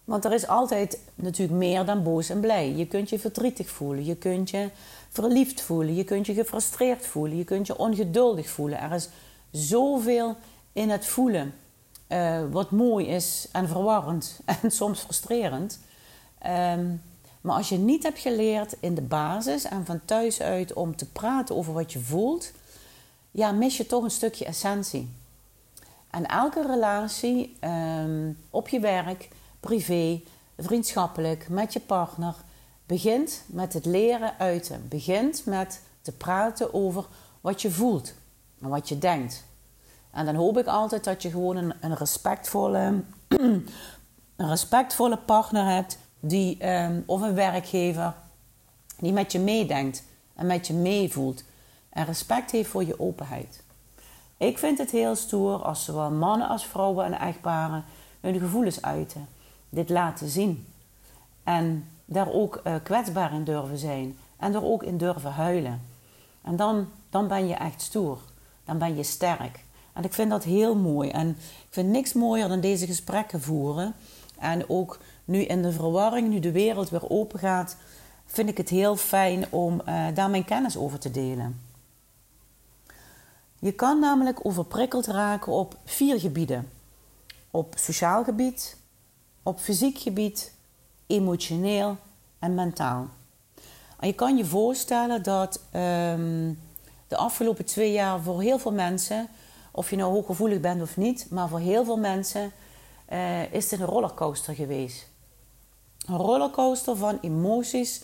Want 0.04 0.26
er 0.26 0.34
is 0.34 0.48
altijd 0.48 1.00
natuurlijk 1.16 1.58
meer 1.58 1.86
dan 1.86 2.04
boos 2.04 2.30
en 2.30 2.40
blij. 2.40 2.72
Je 2.76 2.88
kunt 2.88 3.10
je 3.10 3.20
verdrietig 3.20 3.70
voelen, 3.70 4.06
je 4.06 4.16
kunt 4.16 4.50
je 4.50 4.70
verliefd 5.10 5.62
voelen, 5.62 5.96
je 5.96 6.04
kunt 6.04 6.26
je 6.26 6.34
gefrustreerd 6.34 7.06
voelen, 7.06 7.38
je 7.38 7.44
kunt 7.44 7.68
je 7.68 7.78
ongeduldig 7.78 8.50
voelen. 8.50 8.80
Er 8.80 8.92
is 8.92 9.10
zoveel 9.52 10.36
in 10.74 10.90
het 10.90 11.06
voelen 11.06 11.54
uh, 12.08 12.40
wat 12.52 12.72
mooi 12.72 13.08
is 13.08 13.48
en 13.52 13.68
verwarrend 13.68 14.40
en 14.62 14.72
soms 14.72 15.00
frustrerend. 15.00 15.80
Um, 16.46 17.02
Maar 17.48 17.56
als 17.56 17.70
je 17.70 17.78
niet 17.78 18.04
hebt 18.04 18.20
geleerd 18.20 18.76
in 18.80 18.96
de 18.96 19.02
basis 19.02 19.64
en 19.64 19.86
van 19.86 20.00
thuis 20.06 20.42
uit 20.42 20.74
om 20.74 20.96
te 20.96 21.06
praten 21.06 21.56
over 21.56 21.74
wat 21.74 21.94
je 21.94 22.00
voelt, 22.00 22.52
ja, 23.32 23.52
mis 23.52 23.78
je 23.78 23.86
toch 23.86 24.04
een 24.04 24.12
stukje 24.12 24.46
essentie. 24.46 25.10
En 26.10 26.26
elke 26.26 26.62
relatie 26.62 27.58
ehm, 27.60 28.32
op 28.50 28.68
je 28.68 28.80
werk, 28.80 29.30
privé, 29.60 30.22
vriendschappelijk, 30.58 31.50
met 31.50 31.74
je 31.74 31.80
partner, 31.80 32.36
begint 32.86 33.44
met 33.46 33.74
het 33.74 33.86
leren 33.86 34.34
uiten. 34.40 34.86
Begint 34.90 35.46
met 35.46 35.82
te 36.02 36.12
praten 36.12 36.74
over 36.74 37.06
wat 37.42 37.62
je 37.62 37.72
voelt 37.72 38.14
en 38.62 38.70
wat 38.70 38.90
je 38.90 38.98
denkt. 38.98 39.44
En 40.12 40.26
dan 40.26 40.36
hoop 40.36 40.58
ik 40.58 40.68
altijd 40.68 41.04
dat 41.04 41.22
je 41.22 41.30
gewoon 41.30 41.56
een, 41.56 41.74
een 41.82 41.96
respectvolle, 41.96 43.04
een 44.38 44.50
respectvolle 44.50 45.18
partner 45.18 45.66
hebt, 45.66 45.98
die, 46.28 46.70
um, 46.70 47.04
of 47.06 47.22
een 47.22 47.34
werkgever, 47.34 48.14
die 49.00 49.14
met 49.14 49.32
je 49.32 49.40
meedenkt 49.40 50.04
en 50.36 50.46
met 50.46 50.68
je 50.68 50.74
meevoelt. 50.74 51.44
En 51.90 52.06
respect 52.06 52.52
heeft 52.52 52.70
voor 52.70 52.86
je 52.86 53.00
openheid. 53.00 53.64
Ik 54.38 54.58
vind 54.58 54.78
het 54.78 54.92
heel 54.92 55.16
stoer 55.16 55.64
als 55.64 55.86
zowel 55.86 56.12
mannen 56.12 56.48
als 56.48 56.66
vrouwen 56.66 57.06
en 57.06 57.20
echtparen 57.20 57.84
hun 58.20 58.40
gevoelens 58.40 58.82
uiten. 58.82 59.28
Dit 59.70 59.90
laten 59.90 60.30
zien. 60.30 60.68
En 61.44 61.88
daar 62.06 62.32
ook 62.32 62.62
uh, 62.64 62.76
kwetsbaar 62.84 63.34
in 63.34 63.44
durven 63.44 63.78
zijn. 63.78 64.18
En 64.38 64.54
er 64.54 64.64
ook 64.64 64.84
in 64.84 64.98
durven 64.98 65.32
huilen. 65.32 65.82
En 66.42 66.56
dan, 66.56 66.88
dan 67.10 67.28
ben 67.28 67.48
je 67.48 67.54
echt 67.54 67.82
stoer. 67.82 68.20
Dan 68.66 68.78
ben 68.78 68.96
je 68.96 69.04
sterk. 69.04 69.64
En 69.94 70.04
ik 70.04 70.14
vind 70.14 70.30
dat 70.30 70.44
heel 70.44 70.76
mooi. 70.76 71.10
En 71.10 71.30
ik 71.40 71.68
vind 71.70 71.90
niks 71.90 72.14
mooier 72.14 72.48
dan 72.48 72.60
deze 72.60 72.86
gesprekken 72.86 73.42
voeren. 73.42 73.94
En 74.40 74.70
ook 74.70 75.00
nu 75.28 75.42
in 75.42 75.62
de 75.62 75.72
verwarring, 75.72 76.30
nu 76.30 76.40
de 76.40 76.52
wereld 76.52 76.90
weer 76.90 77.10
open 77.10 77.40
gaat, 77.40 77.78
vind 78.26 78.50
ik 78.50 78.58
het 78.58 78.70
heel 78.70 78.96
fijn 78.96 79.46
om 79.50 79.82
uh, 79.88 80.06
daar 80.14 80.30
mijn 80.30 80.46
kennis 80.46 80.78
over 80.78 81.00
te 81.00 81.12
delen. 81.12 81.62
Je 83.60 83.72
kan 83.72 84.00
namelijk 84.00 84.46
overprikkeld 84.46 85.06
raken 85.06 85.52
op 85.52 85.78
vier 85.86 86.20
gebieden: 86.20 86.70
op 87.52 87.74
sociaal 87.78 88.24
gebied, 88.24 88.78
op 89.44 89.60
fysiek 89.60 89.98
gebied, 89.98 90.54
emotioneel 91.08 91.98
en 92.40 92.56
mentaal. 92.56 93.08
En 94.00 94.08
je 94.08 94.14
kan 94.14 94.38
je 94.38 94.46
voorstellen 94.46 95.24
dat 95.24 95.62
um, 95.76 96.60
de 97.08 97.18
afgelopen 97.18 97.66
twee 97.66 97.92
jaar 97.92 98.22
voor 98.22 98.42
heel 98.42 98.60
veel 98.60 98.74
mensen, 98.74 99.28
of 99.72 99.90
je 99.90 99.96
nou 99.96 100.12
hooggevoelig 100.12 100.60
bent 100.60 100.82
of 100.82 100.98
niet, 100.98 101.28
maar 101.30 101.50
voor 101.50 101.60
heel 101.60 101.86
veel 101.86 101.98
mensen 101.98 102.52
uh, 103.12 103.54
is 103.54 103.72
het 103.72 103.80
een 103.80 103.86
rollercoaster 103.86 104.56
geweest. 104.56 105.08
Een 106.08 106.18
rollercoaster 106.18 106.96
van 106.96 107.18
emoties 107.22 108.02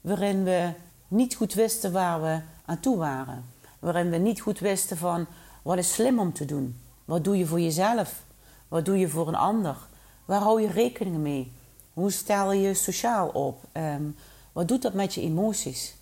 waarin 0.00 0.44
we 0.44 0.72
niet 1.08 1.34
goed 1.34 1.54
wisten 1.54 1.92
waar 1.92 2.22
we 2.22 2.40
aan 2.64 2.80
toe 2.80 2.96
waren. 2.96 3.44
Waarin 3.78 4.10
we 4.10 4.16
niet 4.16 4.40
goed 4.40 4.58
wisten 4.58 4.96
van 4.96 5.26
wat 5.62 5.78
is 5.78 5.92
slim 5.92 6.18
om 6.18 6.32
te 6.32 6.44
doen. 6.44 6.80
Wat 7.04 7.24
doe 7.24 7.38
je 7.38 7.46
voor 7.46 7.60
jezelf? 7.60 8.22
Wat 8.68 8.84
doe 8.84 8.98
je 8.98 9.08
voor 9.08 9.28
een 9.28 9.34
ander? 9.34 9.76
Waar 10.24 10.40
hou 10.40 10.60
je 10.60 10.68
rekening 10.68 11.16
mee? 11.16 11.52
Hoe 11.92 12.10
stel 12.10 12.52
je 12.52 12.74
sociaal 12.74 13.28
op? 13.28 13.64
Um, 13.72 14.16
wat 14.52 14.68
doet 14.68 14.82
dat 14.82 14.94
met 14.94 15.14
je 15.14 15.20
emoties? 15.20 15.94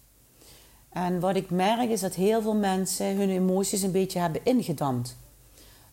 En 0.88 1.20
wat 1.20 1.36
ik 1.36 1.50
merk 1.50 1.90
is 1.90 2.00
dat 2.00 2.14
heel 2.14 2.42
veel 2.42 2.54
mensen 2.54 3.16
hun 3.16 3.30
emoties 3.30 3.82
een 3.82 3.92
beetje 3.92 4.18
hebben 4.18 4.44
ingedampt. 4.44 5.16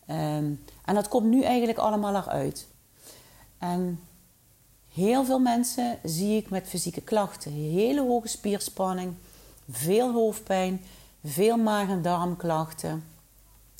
Um, 0.09 0.63
en 0.85 0.93
dat 0.93 1.07
komt 1.07 1.27
nu 1.27 1.43
eigenlijk 1.43 1.77
allemaal 1.77 2.15
eruit. 2.15 2.67
En 3.57 3.99
heel 4.95 5.25
veel 5.25 5.39
mensen 5.39 5.97
zie 6.03 6.37
ik 6.37 6.49
met 6.49 6.67
fysieke 6.67 7.01
klachten. 7.01 7.51
Hele 7.51 8.01
hoge 8.01 8.27
spierspanning, 8.27 9.13
veel 9.69 10.13
hoofdpijn, 10.13 10.81
veel 11.23 11.57
maag- 11.57 11.89
en 11.89 12.01
darmklachten. 12.01 13.03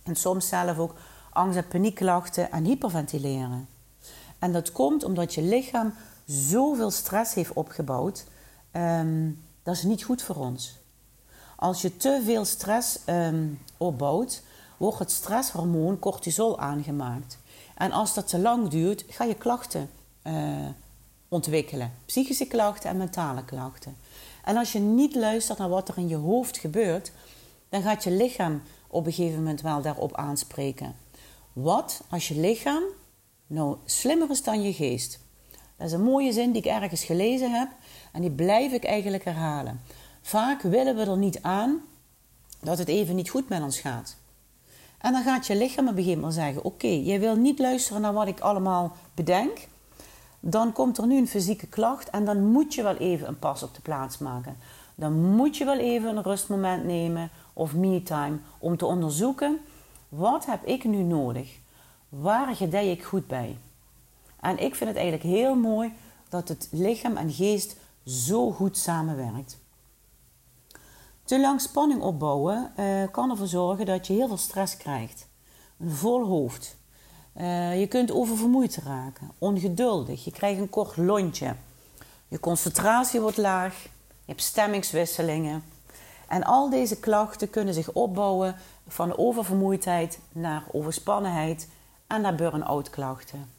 En 0.04 0.16
soms 0.16 0.48
zelf 0.48 0.78
ook 0.78 0.96
angst- 1.32 1.58
en 1.58 1.68
paniekklachten 1.68 2.52
en 2.52 2.64
hyperventileren. 2.64 3.68
En 4.40 4.52
dat 4.52 4.72
komt 4.72 5.04
omdat 5.04 5.34
je 5.34 5.42
lichaam 5.42 5.94
zoveel 6.26 6.92
stress 6.92 7.34
heeft 7.34 7.54
opgebouwd. 7.54 8.26
Um, 8.72 9.44
dat 9.64 9.76
is 9.76 9.84
niet 9.84 10.04
goed 10.04 10.22
voor 10.22 10.36
ons. 10.36 10.76
Als 11.56 11.82
je 11.82 11.98
te 11.98 12.22
veel 12.26 12.46
stress 12.46 13.00
um, 13.06 13.60
opbouwt, 13.78 14.44
wordt 14.78 15.00
het 15.00 15.12
stresshormoon 15.12 16.00
cortisol 16.00 16.60
aangemaakt. 16.60 17.38
En 17.76 17.92
als 17.92 18.14
dat 18.14 18.28
te 18.28 18.40
lang 18.40 18.68
duurt, 18.68 19.06
ga 19.08 19.24
je 19.24 19.36
klachten 19.36 19.90
uh, 20.24 20.34
ontwikkelen. 21.30 21.94
Psychische 22.06 22.48
klachten 22.48 22.90
en 22.90 22.98
mentale 22.98 23.46
klachten. 23.46 23.98
En 24.44 24.58
als 24.58 24.72
je 24.72 24.80
niet 24.80 25.16
luistert 25.16 25.58
naar 25.58 25.70
wat 25.70 25.90
er 25.90 25.98
in 25.98 26.08
je 26.08 26.16
hoofd 26.16 26.58
gebeurt, 26.58 27.12
dan 27.70 27.82
gaat 27.82 28.04
je 28.04 28.12
lichaam 28.12 28.62
op 28.88 29.06
een 29.06 29.14
gegeven 29.14 29.38
moment 29.38 29.62
wel 29.62 29.82
daarop 29.82 30.16
aanspreken. 30.16 30.96
Wat 31.54 32.04
als 32.10 32.28
je 32.28 32.40
lichaam 32.40 32.84
nou 33.48 33.78
slimmer 33.86 34.30
is 34.30 34.44
dan 34.44 34.62
je 34.62 34.74
geest? 34.74 35.20
Dat 35.78 35.88
is 35.88 35.94
een 35.94 36.04
mooie 36.04 36.32
zin 36.32 36.52
die 36.52 36.62
ik 36.62 36.72
ergens 36.72 37.04
gelezen 37.04 37.52
heb 37.52 37.70
en 38.12 38.22
die 38.22 38.32
blijf 38.32 38.72
ik 38.72 38.84
eigenlijk 38.84 39.24
herhalen. 39.24 39.82
Vaak 40.22 40.62
willen 40.62 40.96
we 40.96 41.02
er 41.02 41.18
niet 41.18 41.42
aan 41.42 41.82
dat 42.62 42.78
het 42.78 42.88
even 42.88 43.16
niet 43.16 43.30
goed 43.30 43.50
met 43.50 43.62
ons 43.62 43.80
gaat. 43.80 44.16
En 44.98 45.12
dan 45.12 45.24
gaat 45.24 45.48
je 45.48 45.56
lichaam 45.56 45.88
op 45.88 45.92
een 45.92 45.98
gegeven 45.98 46.20
moment 46.20 46.34
zeggen: 46.34 46.64
Oké, 46.64 46.88
jij 46.88 47.20
wil 47.20 47.36
niet 47.36 47.60
luisteren 47.60 48.02
naar 48.02 48.14
wat 48.14 48.28
ik 48.28 48.40
allemaal 48.40 48.96
bedenk. 49.14 49.68
Dan 50.48 50.72
komt 50.72 50.98
er 50.98 51.08
nu 51.08 51.18
een 51.18 51.28
fysieke 51.28 51.68
klacht 51.68 52.10
en 52.10 52.26
dan 52.26 52.46
moet 52.46 52.74
je 52.74 52.84
wel 52.84 52.96
even 52.96 53.28
een 53.28 53.40
pas 53.40 53.64
op 53.64 53.76
de 53.76 53.82
plaats 53.82 54.18
maken. 54.18 54.58
Dan 54.96 55.36
moet 55.36 55.58
je 55.58 55.66
wel 55.66 55.78
even 55.78 56.18
een 56.18 56.24
rustmoment 56.24 56.84
nemen 56.84 57.30
of 57.54 57.74
me-time 57.74 58.38
om 58.60 58.78
te 58.78 58.86
onderzoeken: 58.86 59.60
wat 60.10 60.46
heb 60.46 60.64
ik 60.64 60.84
nu 60.84 60.98
nodig? 60.98 61.58
Waar 62.10 62.56
gedij 62.56 62.92
ik 62.92 63.04
goed 63.04 63.28
bij? 63.28 63.58
En 64.40 64.58
ik 64.58 64.76
vind 64.76 64.90
het 64.90 65.00
eigenlijk 65.00 65.30
heel 65.36 65.56
mooi 65.56 65.94
dat 66.30 66.48
het 66.48 66.68
lichaam 66.72 67.18
en 67.18 67.32
geest 67.32 67.76
zo 68.06 68.52
goed 68.52 68.78
samenwerkt. 68.78 69.58
Te 71.24 71.40
lang 71.40 71.62
spanning 71.62 72.02
opbouwen 72.02 72.72
uh, 72.80 73.04
kan 73.12 73.30
ervoor 73.30 73.48
zorgen 73.48 73.86
dat 73.86 74.08
je 74.08 74.14
heel 74.14 74.28
veel 74.28 74.38
stress 74.38 74.78
krijgt. 74.78 75.28
Een 75.80 75.92
vol 75.92 76.26
hoofd. 76.26 76.78
Uh, 77.38 77.80
je 77.80 77.88
kunt 77.88 78.12
oververmoeid 78.12 78.76
raken, 78.76 79.32
ongeduldig, 79.38 80.24
je 80.24 80.32
krijgt 80.32 80.60
een 80.60 80.70
kort 80.70 80.98
lontje. 80.98 81.56
Je 82.28 82.40
concentratie 82.40 83.22
wordt 83.22 83.38
laag, 83.38 83.84
je 83.84 84.32
hebt 84.32 84.42
stemmingswisselingen. 84.42 85.64
En 86.28 86.44
al 86.44 86.70
deze 86.70 87.00
klachten 87.00 87.50
kunnen 87.50 87.74
zich 87.74 87.92
opbouwen 87.92 88.56
van 88.88 89.18
oververmoeidheid 89.18 90.20
naar 90.32 90.64
overspannenheid 90.72 91.70
en 92.08 92.22
naar 92.22 92.36
burn-out 92.36 92.90
klachten. 92.90 93.50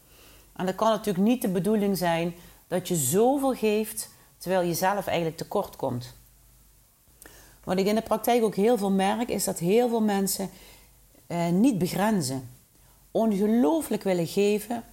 En 0.55 0.65
dat 0.65 0.75
kan 0.75 0.89
natuurlijk 0.89 1.25
niet 1.25 1.41
de 1.41 1.49
bedoeling 1.49 1.97
zijn 1.97 2.33
dat 2.67 2.87
je 2.87 2.95
zoveel 2.95 3.53
geeft 3.53 4.09
terwijl 4.37 4.61
je 4.61 4.73
zelf 4.73 5.07
eigenlijk 5.07 5.37
tekort 5.37 5.75
komt. 5.75 6.13
Wat 7.63 7.77
ik 7.77 7.85
in 7.85 7.95
de 7.95 8.01
praktijk 8.01 8.43
ook 8.43 8.55
heel 8.55 8.77
veel 8.77 8.91
merk, 8.91 9.29
is 9.29 9.43
dat 9.43 9.59
heel 9.59 9.89
veel 9.89 10.01
mensen 10.01 10.49
eh, 11.27 11.49
niet 11.49 11.77
begrenzen. 11.77 12.56
Ongelooflijk 13.17 14.03
willen 14.03 14.27
geven, 14.27 14.83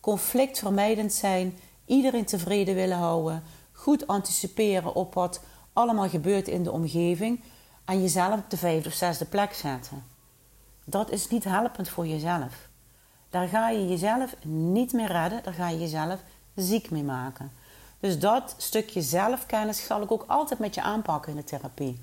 conflictvermijdend 0.00 1.12
zijn, 1.12 1.58
iedereen 1.86 2.24
tevreden 2.24 2.74
willen 2.74 2.96
houden, 2.96 3.42
goed 3.72 4.06
anticiperen 4.06 4.94
op 4.94 5.14
wat 5.14 5.40
allemaal 5.72 6.08
gebeurt 6.08 6.48
in 6.48 6.62
de 6.62 6.70
omgeving 6.70 7.40
en 7.84 8.00
jezelf 8.00 8.38
op 8.38 8.50
de 8.50 8.56
vijfde 8.56 8.88
of 8.88 8.94
zesde 8.94 9.24
plek 9.24 9.52
zetten. 9.52 10.04
Dat 10.84 11.10
is 11.10 11.28
niet 11.28 11.44
helpend 11.44 11.88
voor 11.88 12.06
jezelf. 12.06 12.68
Daar 13.30 13.48
ga 13.48 13.70
je 13.70 13.88
jezelf 13.88 14.34
niet 14.44 14.92
meer 14.92 15.12
redden, 15.12 15.42
daar 15.42 15.54
ga 15.54 15.68
je 15.68 15.78
jezelf 15.78 16.20
ziek 16.54 16.90
mee 16.90 17.04
maken. 17.04 17.52
Dus 18.00 18.18
dat 18.18 18.54
stukje 18.58 19.02
zelfkennis 19.02 19.86
zal 19.86 20.02
ik 20.02 20.12
ook 20.12 20.24
altijd 20.26 20.58
met 20.58 20.74
je 20.74 20.82
aanpakken 20.82 21.30
in 21.30 21.36
de 21.36 21.44
therapie. 21.44 22.00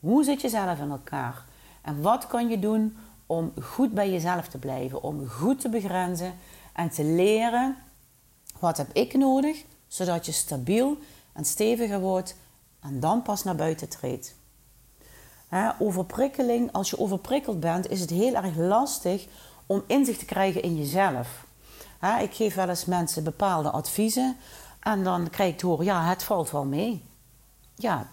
Hoe 0.00 0.24
zit 0.24 0.40
je 0.40 0.48
zelf 0.48 0.78
in 0.78 0.90
elkaar? 0.90 1.44
En 1.82 2.02
wat 2.02 2.26
kan 2.26 2.48
je 2.48 2.58
doen 2.58 2.96
om 3.28 3.52
goed 3.62 3.92
bij 3.92 4.10
jezelf 4.10 4.48
te 4.48 4.58
blijven, 4.58 5.02
om 5.02 5.28
goed 5.28 5.60
te 5.60 5.68
begrenzen 5.68 6.34
en 6.72 6.90
te 6.90 7.04
leren 7.04 7.76
wat 8.58 8.76
heb 8.76 8.92
ik 8.92 9.14
nodig, 9.14 9.64
zodat 9.88 10.26
je 10.26 10.32
stabiel 10.32 10.98
en 11.32 11.44
steviger 11.44 12.00
wordt 12.00 12.36
en 12.80 13.00
dan 13.00 13.22
pas 13.22 13.44
naar 13.44 13.56
buiten 13.56 13.88
treedt. 13.88 14.34
overprikkeling, 15.78 16.72
als 16.72 16.90
je 16.90 16.98
overprikkeld 16.98 17.60
bent, 17.60 17.90
is 17.90 18.00
het 18.00 18.10
heel 18.10 18.34
erg 18.34 18.56
lastig 18.56 19.26
om 19.66 19.82
inzicht 19.86 20.18
te 20.18 20.24
krijgen 20.24 20.62
in 20.62 20.76
jezelf. 20.76 21.46
ik 22.20 22.34
geef 22.34 22.54
wel 22.54 22.68
eens 22.68 22.84
mensen 22.84 23.24
bepaalde 23.24 23.70
adviezen 23.70 24.36
en 24.80 25.04
dan 25.04 25.30
krijg 25.30 25.52
ik 25.52 25.60
horen, 25.60 25.84
ja, 25.84 26.04
het 26.04 26.22
valt 26.22 26.50
wel 26.50 26.64
mee. 26.64 27.04
Ja, 27.74 28.06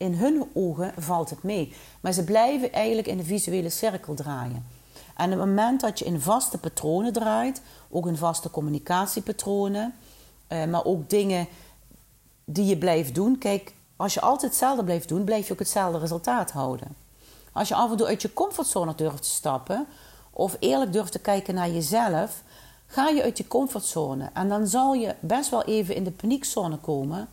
in 0.00 0.14
hun 0.14 0.50
ogen 0.52 0.92
valt 0.98 1.30
het 1.30 1.42
mee. 1.42 1.74
Maar 2.00 2.12
ze 2.12 2.24
blijven 2.24 2.72
eigenlijk 2.72 3.08
in 3.08 3.16
de 3.16 3.24
visuele 3.24 3.70
cirkel 3.70 4.14
draaien. 4.14 4.66
En 5.16 5.32
op 5.32 5.38
het 5.38 5.48
moment 5.48 5.80
dat 5.80 5.98
je 5.98 6.04
in 6.04 6.20
vaste 6.20 6.58
patronen 6.58 7.12
draait, 7.12 7.62
ook 7.90 8.06
in 8.06 8.16
vaste 8.16 8.50
communicatiepatronen, 8.50 9.94
eh, 10.46 10.64
maar 10.64 10.84
ook 10.84 11.10
dingen 11.10 11.46
die 12.44 12.66
je 12.66 12.76
blijft 12.76 13.14
doen. 13.14 13.38
Kijk, 13.38 13.74
als 13.96 14.14
je 14.14 14.20
altijd 14.20 14.50
hetzelfde 14.50 14.84
blijft 14.84 15.08
doen, 15.08 15.24
blijf 15.24 15.46
je 15.46 15.52
ook 15.52 15.58
hetzelfde 15.58 15.98
resultaat 15.98 16.50
houden. 16.50 16.96
Als 17.52 17.68
je 17.68 17.74
af 17.74 17.90
en 17.90 17.96
toe 17.96 18.06
uit 18.06 18.22
je 18.22 18.32
comfortzone 18.32 18.94
durft 18.94 19.22
te 19.22 19.28
stappen, 19.28 19.86
of 20.30 20.56
eerlijk 20.58 20.92
durft 20.92 21.12
te 21.12 21.18
kijken 21.18 21.54
naar 21.54 21.70
jezelf, 21.70 22.42
ga 22.86 23.08
je 23.08 23.22
uit 23.22 23.38
je 23.38 23.48
comfortzone. 23.48 24.30
En 24.32 24.48
dan 24.48 24.66
zal 24.66 24.94
je 24.94 25.14
best 25.20 25.50
wel 25.50 25.62
even 25.64 25.94
in 25.94 26.04
de 26.04 26.10
paniekzone 26.10 26.76
komen, 26.76 27.28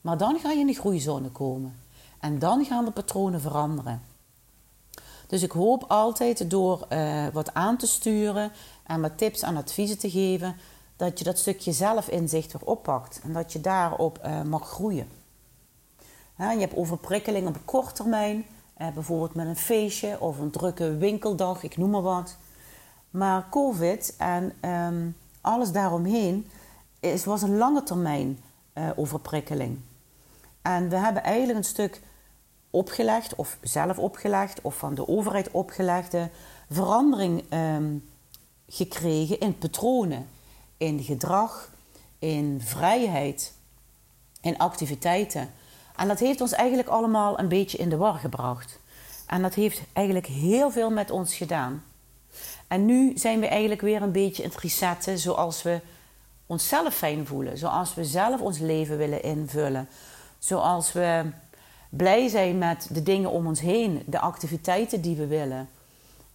maar 0.00 0.18
dan 0.18 0.38
ga 0.38 0.50
je 0.50 0.58
in 0.58 0.66
de 0.66 0.74
groeizone 0.74 1.28
komen. 1.28 1.83
En 2.24 2.38
dan 2.38 2.64
gaan 2.64 2.84
de 2.84 2.90
patronen 2.90 3.40
veranderen. 3.40 4.02
Dus 5.26 5.42
ik 5.42 5.50
hoop 5.50 5.84
altijd 5.88 6.50
door 6.50 6.86
uh, 6.92 7.26
wat 7.32 7.54
aan 7.54 7.76
te 7.76 7.86
sturen 7.86 8.52
en 8.86 9.00
wat 9.00 9.18
tips 9.18 9.42
en 9.42 9.56
adviezen 9.56 9.98
te 9.98 10.10
geven, 10.10 10.56
dat 10.96 11.18
je 11.18 11.24
dat 11.24 11.38
stukje 11.38 11.72
zelfinzicht 11.72 12.52
weer 12.52 12.64
oppakt 12.64 13.20
en 13.22 13.32
dat 13.32 13.52
je 13.52 13.60
daarop 13.60 14.18
uh, 14.24 14.42
mag 14.42 14.68
groeien. 14.68 15.08
Je 16.36 16.44
hebt 16.44 16.76
overprikkeling 16.76 17.48
op 17.48 17.58
korte 17.64 17.92
termijn, 17.92 18.44
uh, 18.78 18.88
bijvoorbeeld 18.94 19.34
met 19.34 19.46
een 19.46 19.56
feestje 19.56 20.20
of 20.20 20.38
een 20.38 20.50
drukke 20.50 20.96
winkeldag, 20.96 21.62
ik 21.62 21.76
noem 21.76 21.90
maar 21.90 22.02
wat. 22.02 22.36
Maar 23.10 23.46
COVID 23.50 24.14
en 24.18 24.52
um, 24.70 25.16
alles 25.40 25.72
daaromheen 25.72 26.46
is, 27.00 27.24
was 27.24 27.42
een 27.42 27.56
lange 27.56 27.82
termijn 27.82 28.38
overprikkeling. 28.96 29.80
En 30.62 30.88
we 30.88 30.96
hebben 30.96 31.22
eigenlijk 31.22 31.58
een 31.58 31.64
stuk 31.64 32.00
opgelegd 32.74 33.34
of 33.34 33.58
zelf 33.62 33.98
opgelegd 33.98 34.60
of 34.62 34.76
van 34.76 34.94
de 34.94 35.08
overheid 35.08 35.50
opgelegde 35.50 36.30
verandering 36.70 37.52
um, 37.52 38.08
gekregen 38.68 39.40
in 39.40 39.58
patronen, 39.58 40.28
in 40.76 41.02
gedrag, 41.02 41.70
in 42.18 42.60
vrijheid, 42.64 43.52
in 44.40 44.58
activiteiten. 44.58 45.50
En 45.96 46.08
dat 46.08 46.18
heeft 46.18 46.40
ons 46.40 46.52
eigenlijk 46.52 46.88
allemaal 46.88 47.38
een 47.38 47.48
beetje 47.48 47.78
in 47.78 47.88
de 47.88 47.96
war 47.96 48.14
gebracht. 48.14 48.78
En 49.26 49.42
dat 49.42 49.54
heeft 49.54 49.82
eigenlijk 49.92 50.26
heel 50.26 50.70
veel 50.70 50.90
met 50.90 51.10
ons 51.10 51.34
gedaan. 51.34 51.84
En 52.68 52.84
nu 52.84 53.18
zijn 53.18 53.40
we 53.40 53.46
eigenlijk 53.46 53.80
weer 53.80 54.02
een 54.02 54.12
beetje 54.12 54.42
in 54.42 54.48
het 54.48 54.58
resetten 54.58 55.18
zoals 55.18 55.62
we 55.62 55.80
onszelf 56.46 56.94
fijn 56.94 57.26
voelen. 57.26 57.58
Zoals 57.58 57.94
we 57.94 58.04
zelf 58.04 58.40
ons 58.40 58.58
leven 58.58 58.96
willen 58.96 59.22
invullen. 59.22 59.88
Zoals 60.38 60.92
we 60.92 61.24
blij 61.96 62.28
zijn 62.28 62.58
met 62.58 62.88
de 62.92 63.02
dingen 63.02 63.30
om 63.30 63.46
ons 63.46 63.60
heen, 63.60 64.02
de 64.06 64.20
activiteiten 64.20 65.00
die 65.00 65.16
we 65.16 65.26
willen. 65.26 65.68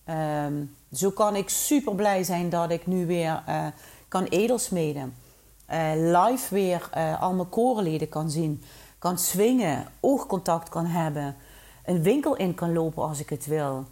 Ehm, 0.03 0.63
zo 0.93 1.09
kan 1.09 1.35
ik 1.35 1.49
super 1.49 1.95
blij 1.95 2.23
zijn 2.23 2.49
dat 2.49 2.71
ik 2.71 2.87
nu 2.87 3.05
weer 3.05 3.43
uh, 3.49 3.65
kan 4.07 4.23
edelsmeden. 4.23 5.15
Uh, 5.71 5.91
live 5.95 6.53
weer 6.53 6.89
uh, 6.97 7.21
al 7.21 7.33
mijn 7.33 7.49
korenleden 7.49 8.09
kan 8.09 8.31
zien. 8.31 8.63
Kan 8.99 9.17
swingen, 9.17 9.85
oogcontact 9.99 10.69
kan 10.69 10.85
hebben. 10.85 11.35
Een 11.85 12.03
winkel 12.03 12.35
in 12.35 12.53
kan 12.53 12.73
lopen 12.73 13.03
als 13.03 13.19
ik 13.19 13.29
het 13.29 13.45
wil. 13.45 13.85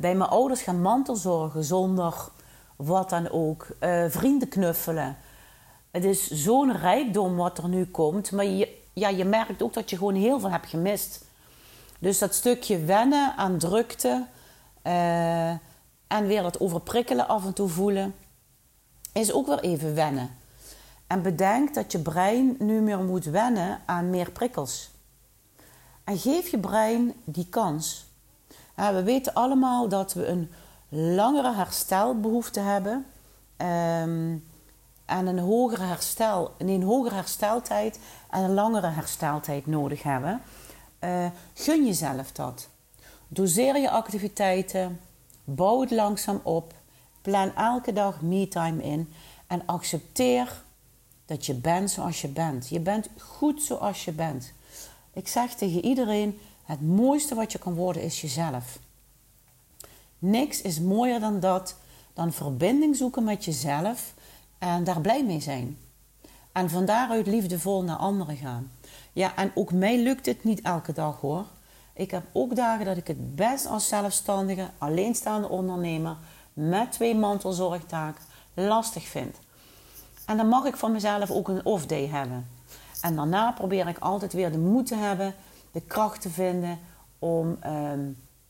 bij 0.00 0.14
mijn 0.14 0.22
ouders 0.22 0.62
gaan 0.62 0.80
mantelzorgen 0.80 1.64
zonder 1.64 2.28
wat 2.76 3.10
dan 3.10 3.30
ook. 3.30 3.66
vrienden 4.08 4.48
knuffelen. 4.48 5.16
Het 5.90 6.04
is 6.04 6.30
zo'n 6.30 6.76
rijkdom 6.76 7.36
wat 7.36 7.58
er 7.58 7.68
nu 7.68 7.84
komt. 7.84 8.32
Maar 8.32 8.44
je, 8.44 8.82
ja, 8.94 9.08
je 9.08 9.24
merkt 9.24 9.62
ook 9.62 9.74
dat 9.74 9.90
je 9.90 9.96
gewoon 9.96 10.14
heel 10.14 10.40
veel 10.40 10.50
hebt 10.50 10.68
gemist. 10.68 11.24
Dus 11.98 12.18
dat 12.18 12.34
stukje 12.34 12.78
wennen 12.84 13.36
aan 13.36 13.58
drukte 13.58 14.26
uh, 14.86 15.48
en 16.06 16.26
weer 16.26 16.42
dat 16.42 16.60
overprikkelen 16.60 17.28
af 17.28 17.44
en 17.44 17.52
toe 17.52 17.68
voelen, 17.68 18.14
is 19.12 19.32
ook 19.32 19.46
weer 19.46 19.60
even 19.60 19.94
wennen. 19.94 20.30
En 21.06 21.22
bedenk 21.22 21.74
dat 21.74 21.92
je 21.92 21.98
brein 21.98 22.56
nu 22.58 22.80
meer 22.80 22.98
moet 22.98 23.24
wennen 23.24 23.80
aan 23.86 24.10
meer 24.10 24.30
prikkels. 24.30 24.90
En 26.04 26.18
geef 26.18 26.48
je 26.48 26.58
brein 26.58 27.14
die 27.24 27.46
kans. 27.48 28.06
we 28.74 29.02
weten 29.04 29.34
allemaal 29.34 29.88
dat 29.88 30.12
we 30.12 30.26
een 30.26 30.50
langere 30.88 31.54
herstelbehoefte 31.54 32.60
hebben. 32.60 33.06
Um, 34.02 34.44
en 35.04 35.26
een 35.26 35.38
hogere 35.38 35.84
herstel, 35.84 36.54
een 36.58 36.82
hogere 36.82 37.14
hersteltijd 37.14 37.98
en 38.30 38.42
een 38.42 38.54
langere 38.54 38.88
hersteltijd 38.88 39.66
nodig 39.66 40.02
hebben, 40.02 40.42
uh, 41.00 41.26
gun 41.54 41.86
jezelf 41.86 42.32
dat. 42.32 42.68
Doseer 43.28 43.78
je 43.78 43.90
activiteiten, 43.90 45.00
bouw 45.44 45.80
het 45.80 45.90
langzaam 45.90 46.40
op, 46.42 46.72
plan 47.22 47.54
elke 47.54 47.92
dag 47.92 48.20
me-time 48.20 48.82
in 48.82 49.12
en 49.46 49.62
accepteer 49.66 50.62
dat 51.26 51.46
je 51.46 51.54
bent 51.54 51.90
zoals 51.90 52.20
je 52.20 52.28
bent. 52.28 52.68
Je 52.68 52.80
bent 52.80 53.08
goed 53.18 53.62
zoals 53.62 54.04
je 54.04 54.12
bent. 54.12 54.52
Ik 55.12 55.28
zeg 55.28 55.54
tegen 55.54 55.84
iedereen: 55.84 56.38
het 56.64 56.80
mooiste 56.80 57.34
wat 57.34 57.52
je 57.52 57.58
kan 57.58 57.74
worden 57.74 58.02
is 58.02 58.20
jezelf. 58.20 58.78
Niks 60.18 60.62
is 60.62 60.80
mooier 60.80 61.20
dan 61.20 61.40
dat, 61.40 61.76
dan 62.12 62.32
verbinding 62.32 62.96
zoeken 62.96 63.24
met 63.24 63.44
jezelf 63.44 64.14
en 64.64 64.84
daar 64.84 65.00
blij 65.00 65.24
mee 65.24 65.40
zijn. 65.40 65.78
En 66.52 66.70
van 66.70 66.84
daaruit 66.84 67.26
liefdevol 67.26 67.82
naar 67.82 67.96
anderen 67.96 68.36
gaan. 68.36 68.70
Ja, 69.12 69.36
en 69.36 69.50
ook 69.54 69.72
mij 69.72 70.02
lukt 70.02 70.26
het 70.26 70.44
niet 70.44 70.60
elke 70.60 70.92
dag 70.92 71.20
hoor. 71.20 71.44
Ik 71.92 72.10
heb 72.10 72.22
ook 72.32 72.56
dagen 72.56 72.84
dat 72.84 72.96
ik 72.96 73.06
het 73.06 73.36
best 73.36 73.66
als 73.66 73.88
zelfstandige, 73.88 74.70
alleenstaande 74.78 75.48
ondernemer 75.48 76.16
met 76.52 76.92
twee 76.92 77.14
mantelzorgtaken 77.14 78.24
lastig 78.54 79.04
vind. 79.04 79.36
En 80.26 80.36
dan 80.36 80.48
mag 80.48 80.64
ik 80.64 80.76
van 80.76 80.92
mezelf 80.92 81.30
ook 81.30 81.48
een 81.48 81.64
off-day 81.64 82.06
hebben. 82.06 82.48
En 83.00 83.16
daarna 83.16 83.52
probeer 83.52 83.88
ik 83.88 83.98
altijd 83.98 84.32
weer 84.32 84.52
de 84.52 84.58
moed 84.58 84.86
te 84.86 84.96
hebben, 84.96 85.34
de 85.72 85.80
kracht 85.80 86.20
te 86.20 86.30
vinden 86.30 86.78
om 87.18 87.56
ehm, 87.60 88.00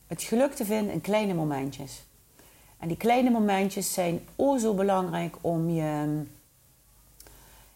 het 0.07 0.22
geluk 0.22 0.55
te 0.55 0.64
vinden 0.64 0.92
in 0.92 1.00
kleine 1.00 1.35
momentjes. 1.35 2.03
En 2.78 2.88
die 2.88 2.96
kleine 2.96 3.30
momentjes 3.30 3.92
zijn 3.92 4.20
o 4.37 4.58
zo 4.58 4.74
belangrijk 4.74 5.37
om 5.40 5.70
je, 5.70 6.22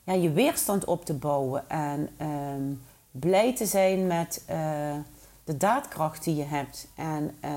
ja, 0.05 0.13
je 0.13 0.33
weerstand 0.33 0.85
op 0.85 1.05
te 1.05 1.15
bouwen. 1.15 1.71
En 1.71 2.09
ehm, 2.17 2.63
blij 3.11 3.55
te 3.55 3.67
zijn 3.67 4.07
met 4.07 4.43
uh, 4.51 4.57
de 5.45 5.57
daadkracht 5.57 6.25
die 6.25 6.37
je 6.37 6.45
hebt. 6.45 6.89
En 6.95 7.37
uh, 7.45 7.51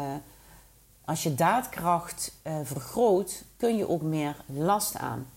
als 1.05 1.23
je 1.23 1.35
daadkracht 1.35 2.31
uh, 2.43 2.53
vergroot, 2.63 3.43
kun 3.57 3.77
je 3.77 3.89
ook 3.89 4.01
meer 4.01 4.35
last 4.45 4.97
aan. 4.97 5.27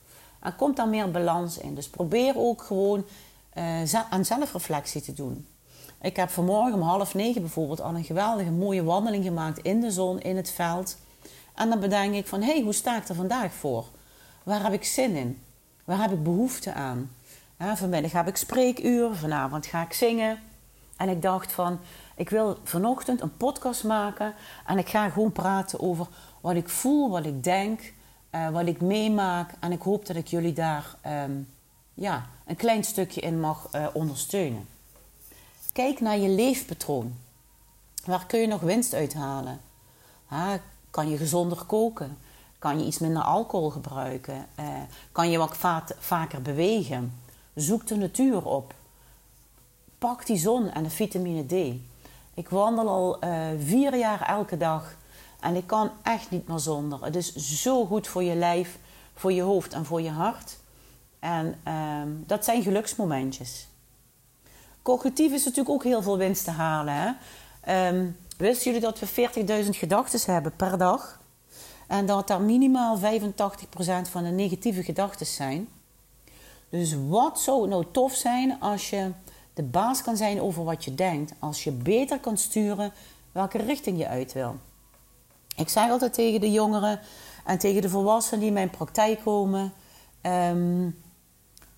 Er 0.40 0.52
komt 0.52 0.76
dan 0.76 0.90
meer 0.90 1.10
balans 1.10 1.58
in. 1.58 1.74
Dus 1.74 1.88
probeer 1.88 2.36
ook 2.36 2.62
gewoon 2.62 3.04
aan 4.10 4.24
zelfreflectie 4.24 5.00
te 5.00 5.12
doen. 5.12 5.46
Ik 6.04 6.16
heb 6.16 6.30
vanmorgen 6.30 6.74
om 6.74 6.80
half 6.80 7.14
negen 7.14 7.40
bijvoorbeeld 7.40 7.80
al 7.80 7.94
een 7.94 8.04
geweldige 8.04 8.50
mooie 8.50 8.84
wandeling 8.84 9.24
gemaakt 9.24 9.58
in 9.58 9.80
de 9.80 9.90
zon, 9.90 10.20
in 10.20 10.36
het 10.36 10.50
veld. 10.50 10.96
En 11.54 11.68
dan 11.68 11.80
bedenk 11.80 12.14
ik 12.14 12.26
van, 12.26 12.42
hé, 12.42 12.52
hey, 12.52 12.62
hoe 12.62 12.72
sta 12.72 12.96
ik 12.96 13.08
er 13.08 13.14
vandaag 13.14 13.52
voor? 13.52 13.86
Waar 14.42 14.62
heb 14.62 14.72
ik 14.72 14.84
zin 14.84 15.16
in? 15.16 15.42
Waar 15.84 16.00
heb 16.00 16.12
ik 16.12 16.22
behoefte 16.22 16.72
aan? 16.72 17.10
Vanmiddag 17.58 18.12
heb 18.12 18.28
ik 18.28 18.36
spreekuur, 18.36 19.14
vanavond 19.14 19.66
ga 19.66 19.82
ik 19.82 19.92
zingen. 19.92 20.38
En 20.96 21.08
ik 21.08 21.22
dacht 21.22 21.52
van, 21.52 21.78
ik 22.16 22.30
wil 22.30 22.58
vanochtend 22.64 23.20
een 23.20 23.36
podcast 23.36 23.84
maken 23.84 24.34
en 24.66 24.78
ik 24.78 24.88
ga 24.88 25.08
gewoon 25.08 25.32
praten 25.32 25.80
over 25.80 26.06
wat 26.40 26.54
ik 26.54 26.68
voel, 26.68 27.10
wat 27.10 27.26
ik 27.26 27.44
denk, 27.44 27.92
uh, 28.30 28.48
wat 28.48 28.66
ik 28.66 28.80
meemaak. 28.80 29.50
En 29.60 29.72
ik 29.72 29.82
hoop 29.82 30.06
dat 30.06 30.16
ik 30.16 30.26
jullie 30.26 30.52
daar 30.52 30.96
um, 31.06 31.48
ja, 31.94 32.26
een 32.46 32.56
klein 32.56 32.84
stukje 32.84 33.20
in 33.20 33.40
mag 33.40 33.68
uh, 33.74 33.86
ondersteunen. 33.92 34.68
Kijk 35.72 36.00
naar 36.00 36.18
je 36.18 36.28
leefpatroon. 36.28 37.14
Waar 38.04 38.26
kun 38.26 38.40
je 38.40 38.46
nog 38.46 38.60
winst 38.60 38.94
uithalen? 38.94 39.60
Ha, 40.26 40.58
kan 40.94 41.09
je 41.09 41.16
gezonder 41.16 41.64
koken? 41.64 42.18
Kan 42.59 42.78
je 42.78 42.85
iets 42.87 42.98
minder 42.98 43.22
alcohol 43.22 43.70
gebruiken? 43.70 44.46
Uh, 44.61 44.66
kan 45.12 45.30
je 45.30 45.38
wat 45.38 45.57
vaker 45.98 46.42
bewegen? 46.42 47.20
Zoek 47.54 47.87
de 47.87 47.96
natuur 47.96 48.44
op. 48.44 48.74
Pak 49.98 50.26
die 50.26 50.37
zon 50.37 50.70
en 50.70 50.83
de 50.83 50.90
vitamine 50.90 51.46
D. 51.46 51.52
Ik 52.35 52.48
wandel 52.48 52.88
al 52.88 53.24
uh, 53.24 53.46
vier 53.59 53.96
jaar 53.96 54.20
elke 54.20 54.57
dag 54.57 54.96
en 55.40 55.57
ik 55.57 55.66
kan 55.66 55.90
echt 56.02 56.30
niet 56.30 56.48
meer 56.48 56.59
zonder. 56.59 57.04
Het 57.04 57.16
is 57.16 57.35
zo 57.35 57.87
goed 57.87 58.07
voor 58.07 58.22
je 58.22 58.35
lijf, 58.35 58.78
voor 59.14 59.33
je 59.33 59.42
hoofd 59.42 59.72
en 59.72 59.85
voor 59.85 60.02
je 60.02 60.11
hart. 60.11 60.59
En 61.18 61.61
uh, 61.68 62.02
dat 62.26 62.44
zijn 62.44 62.62
geluksmomentjes. 62.62 63.66
Cognitief 64.83 65.33
is 65.33 65.44
natuurlijk 65.44 65.74
ook 65.74 65.85
heel 65.85 66.02
veel 66.02 66.18
winst 66.18 66.44
te 66.44 66.50
halen. 66.50 66.94
Hè? 66.94 67.11
Um, 67.68 68.16
Wisten 68.37 68.64
jullie 68.64 68.81
dat 68.81 68.98
we 68.98 69.64
40.000 69.64 69.70
gedachten 69.70 70.33
hebben 70.33 70.57
per 70.57 70.79
dag? 70.79 71.20
En 71.87 72.07
dat 72.07 72.29
daar 72.29 72.40
minimaal 72.40 72.98
85% 72.98 73.00
van 74.11 74.22
de 74.22 74.31
negatieve 74.31 74.83
gedachten 74.83 75.27
zijn. 75.27 75.68
Dus 76.68 76.96
wat 77.09 77.40
zou 77.40 77.68
nou 77.68 77.85
tof 77.92 78.14
zijn 78.14 78.61
als 78.61 78.90
je 78.90 79.11
de 79.55 79.62
baas 79.62 80.03
kan 80.03 80.16
zijn 80.16 80.40
over 80.40 80.64
wat 80.64 80.85
je 80.85 80.94
denkt. 80.94 81.33
Als 81.38 81.64
je 81.64 81.72
beter 81.72 82.20
kan 82.20 82.37
sturen 82.37 82.92
welke 83.33 83.59
richting 83.59 83.98
je 83.98 84.09
uit 84.09 84.33
wil. 84.33 84.57
Ik 85.57 85.68
zeg 85.68 85.90
altijd 85.90 86.14
tegen 86.14 86.40
de 86.40 86.50
jongeren 86.50 87.00
en 87.44 87.59
tegen 87.59 87.83
de 87.83 87.88
volwassenen 87.88 88.38
die 88.38 88.48
in 88.48 88.55
mijn 88.55 88.70
praktijk 88.70 89.20
komen. 89.22 89.72
Um, 90.22 91.03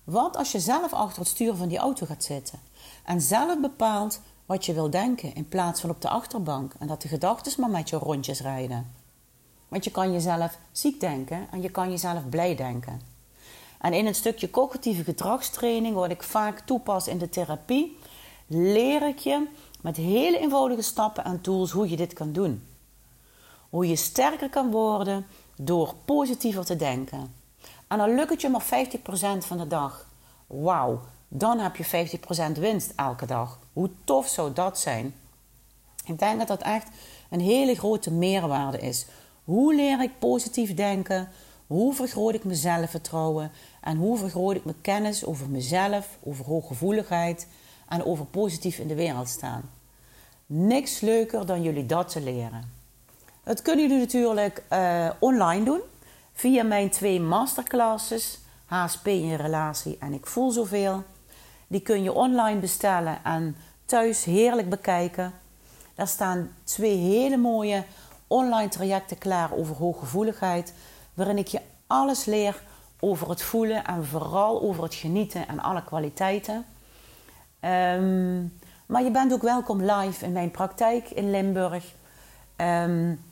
Wat 0.03 0.37
als 0.37 0.51
je 0.51 0.59
zelf 0.59 0.93
achter 0.93 1.19
het 1.19 1.27
stuur 1.27 1.55
van 1.55 1.67
die 1.67 1.77
auto 1.77 2.05
gaat 2.05 2.23
zitten 2.23 2.59
en 3.05 3.21
zelf 3.21 3.59
bepaalt 3.59 4.19
wat 4.47 4.65
je 4.65 4.73
wil 4.73 4.89
denken 4.89 5.35
in 5.35 5.47
plaats 5.47 5.81
van 5.81 5.89
op 5.89 6.01
de 6.01 6.09
achterbank 6.09 6.73
en 6.79 6.87
dat 6.87 7.01
de 7.01 7.07
gedachten 7.07 7.61
maar 7.61 7.69
met 7.69 7.89
je 7.89 7.97
rondjes 7.97 8.41
rijden? 8.41 8.91
Want 9.67 9.83
je 9.83 9.91
kan 9.91 10.11
jezelf 10.11 10.57
ziek 10.71 10.99
denken 10.99 11.47
en 11.51 11.61
je 11.61 11.69
kan 11.69 11.89
jezelf 11.89 12.29
blij 12.29 12.55
denken. 12.55 13.01
En 13.79 13.93
in 13.93 14.05
het 14.05 14.15
stukje 14.15 14.49
cognitieve 14.49 15.03
gedragstraining, 15.03 15.95
wat 15.95 16.11
ik 16.11 16.23
vaak 16.23 16.59
toepas 16.59 17.07
in 17.07 17.17
de 17.17 17.29
therapie, 17.29 17.97
leer 18.47 19.07
ik 19.07 19.17
je 19.17 19.47
met 19.81 19.97
hele 19.97 20.39
eenvoudige 20.39 20.81
stappen 20.81 21.23
en 21.23 21.41
tools 21.41 21.71
hoe 21.71 21.89
je 21.89 21.95
dit 21.95 22.13
kan 22.13 22.31
doen. 22.31 22.63
Hoe 23.69 23.87
je 23.87 23.95
sterker 23.95 24.49
kan 24.49 24.71
worden 24.71 25.25
door 25.55 25.93
positiever 26.05 26.65
te 26.65 26.75
denken. 26.75 27.33
En 27.87 27.97
dan 27.97 28.15
lukt 28.15 28.29
het 28.29 28.41
je 28.41 28.49
maar 28.49 28.65
50% 28.65 28.65
van 29.37 29.57
de 29.57 29.67
dag. 29.67 30.07
Wauw, 30.47 31.01
dan 31.27 31.59
heb 31.59 31.75
je 31.75 32.07
50% 32.55 32.59
winst 32.59 32.93
elke 32.95 33.25
dag. 33.25 33.59
Hoe 33.77 33.89
tof 34.03 34.27
zou 34.27 34.53
dat 34.53 34.79
zijn? 34.79 35.13
Ik 36.05 36.19
denk 36.19 36.37
dat 36.37 36.47
dat 36.47 36.61
echt 36.61 36.87
een 37.29 37.39
hele 37.39 37.75
grote 37.75 38.11
meerwaarde 38.11 38.79
is. 38.79 39.05
Hoe 39.43 39.75
leer 39.75 40.01
ik 40.01 40.19
positief 40.19 40.73
denken? 40.73 41.29
Hoe 41.67 41.93
vergroot 41.93 42.33
ik 42.33 42.43
mijn 42.43 42.57
zelfvertrouwen? 42.57 43.51
En 43.81 43.97
hoe 43.97 44.17
vergroot 44.17 44.55
ik 44.55 44.65
mijn 44.65 44.81
kennis 44.81 45.25
over 45.25 45.49
mezelf, 45.49 46.17
over 46.23 46.45
hooggevoeligheid 46.45 47.47
en 47.89 48.05
over 48.05 48.25
positief 48.25 48.77
in 48.77 48.87
de 48.87 48.95
wereld 48.95 49.29
staan? 49.29 49.69
Niks 50.45 50.99
leuker 50.99 51.45
dan 51.45 51.61
jullie 51.61 51.85
dat 51.85 52.09
te 52.09 52.21
leren. 52.21 52.71
Dat 53.43 53.61
kunnen 53.61 53.87
jullie 53.87 54.03
natuurlijk 54.03 54.63
uh, 54.73 55.09
online 55.19 55.65
doen 55.65 55.81
via 56.33 56.63
mijn 56.63 56.89
twee 56.89 57.19
masterclasses, 57.19 58.39
HSP 58.65 59.07
in 59.07 59.35
relatie 59.35 59.97
en 59.99 60.13
ik 60.13 60.25
voel 60.25 60.51
zoveel. 60.51 61.03
Die 61.67 61.81
kun 61.81 62.03
je 62.03 62.13
online 62.13 62.59
bestellen 62.59 63.23
en 63.23 63.55
thuis 63.87 64.23
heerlijk 64.23 64.69
bekijken. 64.69 65.33
Daar 65.95 66.07
staan 66.07 66.51
twee 66.63 66.97
hele 66.97 67.37
mooie 67.37 67.83
online 68.27 68.69
trajecten 68.69 69.17
klaar 69.17 69.53
over 69.53 69.75
hooggevoeligheid, 69.75 70.73
waarin 71.13 71.37
ik 71.37 71.47
je 71.47 71.61
alles 71.87 72.25
leer 72.25 72.61
over 72.99 73.29
het 73.29 73.41
voelen 73.41 73.85
en 73.85 74.05
vooral 74.05 74.61
over 74.61 74.83
het 74.83 74.95
genieten 74.95 75.47
en 75.47 75.59
alle 75.59 75.83
kwaliteiten. 75.83 76.65
Um, 77.61 78.59
maar 78.85 79.03
je 79.03 79.11
bent 79.11 79.33
ook 79.33 79.41
welkom 79.41 79.81
live 79.81 80.25
in 80.25 80.31
mijn 80.31 80.51
praktijk 80.51 81.09
in 81.09 81.31
Limburg. 81.31 81.93
Um, 82.57 83.23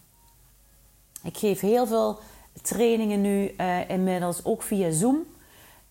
ik 1.23 1.37
geef 1.37 1.59
heel 1.59 1.87
veel 1.87 2.19
trainingen 2.61 3.21
nu 3.21 3.53
uh, 3.57 3.89
inmiddels 3.89 4.45
ook 4.45 4.61
via 4.61 4.91
Zoom. 4.91 5.17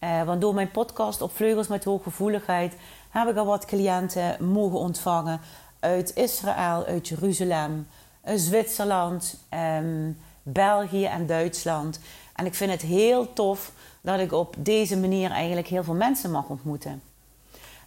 Uh, 0.00 0.22
want 0.22 0.40
door 0.40 0.54
mijn 0.54 0.70
podcast 0.70 1.20
op 1.20 1.36
Vleugels 1.36 1.68
met 1.68 1.84
Hooggevoeligheid 1.84 2.76
heb 3.14 3.28
ik 3.28 3.36
al 3.36 3.46
wat 3.46 3.64
cliënten 3.64 4.50
mogen 4.50 4.78
ontvangen 4.78 5.40
uit 5.80 6.16
Israël, 6.16 6.84
uit 6.86 7.08
Jeruzalem, 7.08 7.86
Zwitserland, 8.24 9.36
um, 9.78 10.18
België 10.42 11.04
en 11.04 11.26
Duitsland. 11.26 12.00
En 12.34 12.46
ik 12.46 12.54
vind 12.54 12.70
het 12.70 12.82
heel 12.82 13.32
tof 13.32 13.72
dat 14.00 14.18
ik 14.18 14.32
op 14.32 14.54
deze 14.58 14.98
manier 14.98 15.30
eigenlijk 15.30 15.66
heel 15.66 15.84
veel 15.84 15.94
mensen 15.94 16.30
mag 16.30 16.48
ontmoeten. 16.48 17.02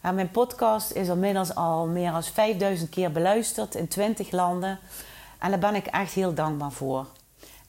En 0.02 0.16
mijn 0.16 0.32
podcast 0.32 0.92
is 0.92 1.08
inmiddels 1.08 1.56
al 1.56 1.88
meer 1.88 2.12
dan 2.12 2.24
5000 2.24 2.90
keer 2.90 3.12
beluisterd 3.12 3.76
in 3.76 3.88
20 3.88 4.32
landen. 4.32 4.80
En 5.40 5.50
daar 5.50 5.60
ben 5.60 5.76
ik 5.76 5.86
echt 5.86 6.14
heel 6.14 6.34
dankbaar 6.34 6.72
voor. 6.72 7.06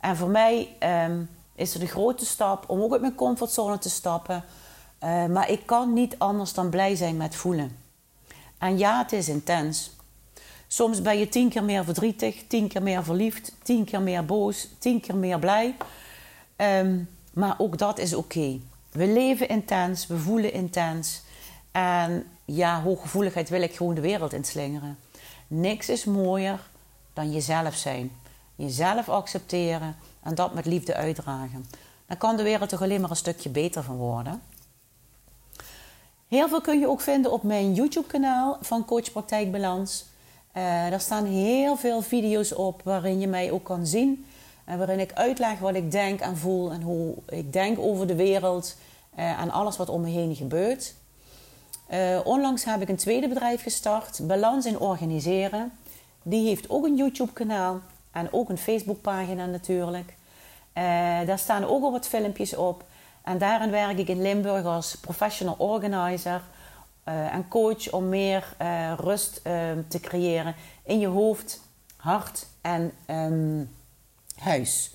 En 0.00 0.16
voor 0.16 0.28
mij 0.28 0.76
um, 1.06 1.30
is 1.54 1.72
het 1.72 1.82
een 1.82 1.88
grote 1.88 2.26
stap 2.26 2.64
om 2.70 2.80
ook 2.80 2.92
uit 2.92 3.00
mijn 3.00 3.14
comfortzone 3.14 3.78
te 3.78 3.90
stappen. 3.90 4.44
Uh, 5.04 5.26
maar 5.26 5.50
ik 5.50 5.66
kan 5.66 5.92
niet 5.92 6.18
anders 6.18 6.52
dan 6.52 6.70
blij 6.70 6.94
zijn 6.94 7.16
met 7.16 7.34
voelen. 7.34 7.76
En 8.58 8.78
ja, 8.78 8.98
het 8.98 9.12
is 9.12 9.28
intens. 9.28 9.90
Soms 10.66 11.02
ben 11.02 11.18
je 11.18 11.28
tien 11.28 11.48
keer 11.48 11.64
meer 11.64 11.84
verdrietig, 11.84 12.44
tien 12.46 12.68
keer 12.68 12.82
meer 12.82 13.04
verliefd, 13.04 13.52
tien 13.62 13.84
keer 13.84 14.02
meer 14.02 14.24
boos, 14.24 14.68
tien 14.78 15.00
keer 15.00 15.16
meer 15.16 15.38
blij. 15.38 15.76
Um, 16.56 17.08
maar 17.32 17.54
ook 17.58 17.78
dat 17.78 17.98
is 17.98 18.14
oké. 18.14 18.60
We 18.90 19.06
leven 19.06 19.48
intens, 19.48 20.06
we 20.06 20.18
voelen 20.18 20.52
intens. 20.52 21.22
En 21.70 22.26
ja, 22.44 22.82
hooggevoeligheid 22.82 23.48
wil 23.48 23.62
ik 23.62 23.76
gewoon 23.76 23.94
de 23.94 24.00
wereld 24.00 24.32
inslingeren. 24.32 24.98
Niks 25.46 25.88
is 25.88 26.04
mooier 26.04 26.60
dan 27.12 27.32
jezelf 27.32 27.74
zijn. 27.74 28.10
Jezelf 28.54 29.08
accepteren 29.08 29.96
en 30.22 30.34
dat 30.34 30.54
met 30.54 30.66
liefde 30.66 30.94
uitdragen. 30.94 31.66
Dan 32.06 32.16
kan 32.16 32.36
de 32.36 32.42
wereld 32.42 32.68
toch 32.68 32.82
alleen 32.82 33.00
maar 33.00 33.10
een 33.10 33.16
stukje 33.16 33.48
beter 33.48 33.82
van 33.82 33.96
worden. 33.96 34.42
Heel 36.28 36.48
veel 36.48 36.60
kun 36.60 36.78
je 36.78 36.88
ook 36.88 37.00
vinden 37.00 37.32
op 37.32 37.42
mijn 37.42 37.74
YouTube-kanaal 37.74 38.58
van 38.60 38.84
Coach 38.84 39.12
Praktijkbalans. 39.12 40.04
Uh, 40.56 40.62
daar 40.62 41.00
staan 41.00 41.24
heel 41.24 41.76
veel 41.76 42.02
video's 42.02 42.52
op 42.52 42.80
waarin 42.84 43.20
je 43.20 43.26
mij 43.26 43.50
ook 43.50 43.64
kan 43.64 43.86
zien. 43.86 44.26
En 44.64 44.78
waarin 44.78 45.00
ik 45.00 45.12
uitleg 45.12 45.58
wat 45.58 45.74
ik 45.74 45.90
denk 45.90 46.20
en 46.20 46.36
voel 46.36 46.70
en 46.70 46.82
hoe 46.82 47.14
ik 47.28 47.52
denk 47.52 47.78
over 47.78 48.06
de 48.06 48.14
wereld 48.14 48.76
uh, 49.18 49.40
en 49.40 49.50
alles 49.50 49.76
wat 49.76 49.88
om 49.88 50.00
me 50.00 50.08
heen 50.08 50.36
gebeurt. 50.36 50.94
Uh, 51.90 52.20
onlangs 52.24 52.64
heb 52.64 52.80
ik 52.80 52.88
een 52.88 52.96
tweede 52.96 53.28
bedrijf 53.28 53.62
gestart, 53.62 54.20
Balans 54.22 54.66
in 54.66 54.78
Organiseren. 54.78 55.72
Die 56.22 56.46
heeft 56.46 56.70
ook 56.70 56.84
een 56.84 56.96
YouTube-kanaal 56.96 57.80
en 58.12 58.32
ook 58.32 58.48
een 58.48 58.58
Facebook-pagina 58.58 59.46
natuurlijk. 59.46 60.16
Daar 61.26 61.38
staan 61.38 61.64
ook 61.64 61.82
al 61.82 61.92
wat 61.92 62.08
filmpjes 62.08 62.56
op. 62.56 62.84
En 63.28 63.38
daarin 63.38 63.70
werk 63.70 63.98
ik 63.98 64.08
in 64.08 64.22
Limburg 64.22 64.64
als 64.64 64.96
professional 64.96 65.54
organizer 65.58 66.42
uh, 67.08 67.34
en 67.34 67.48
coach 67.48 67.90
om 67.90 68.08
meer 68.08 68.54
uh, 68.62 68.92
rust 68.96 69.42
te 69.88 70.00
creëren 70.00 70.54
in 70.82 70.98
je 70.98 71.06
hoofd, 71.06 71.60
hart 71.96 72.46
en 72.60 72.92
um, 73.10 73.70
huis. 74.38 74.94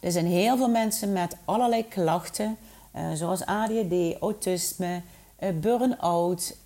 Er 0.00 0.12
zijn 0.12 0.26
heel 0.26 0.56
veel 0.56 0.68
mensen 0.68 1.12
met 1.12 1.36
allerlei 1.44 1.88
klachten, 1.88 2.56
zoals 3.14 3.44
ADHD, 3.44 4.20
autisme, 4.20 5.02
burn-out, 5.54 6.56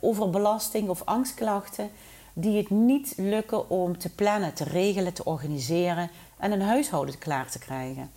overbelasting 0.00 0.88
of 0.88 1.02
angstklachten 1.04 1.90
die 2.32 2.56
het 2.56 2.70
niet 2.70 3.12
lukken 3.16 3.70
om 3.70 3.98
te 3.98 4.14
plannen, 4.14 4.54
te 4.54 4.64
regelen, 4.64 5.12
te 5.12 5.24
organiseren 5.24 6.10
en 6.38 6.52
een 6.52 6.62
huishouden 6.62 7.18
klaar 7.18 7.50
te 7.50 7.58
krijgen. 7.58 8.10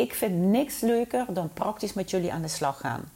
Ik 0.00 0.14
vind 0.14 0.34
niks 0.34 0.80
leuker 0.80 1.26
dan 1.28 1.52
praktisch 1.52 1.92
met 1.92 2.10
jullie 2.10 2.32
aan 2.32 2.42
de 2.42 2.48
slag 2.48 2.80
gaan. 2.80 3.10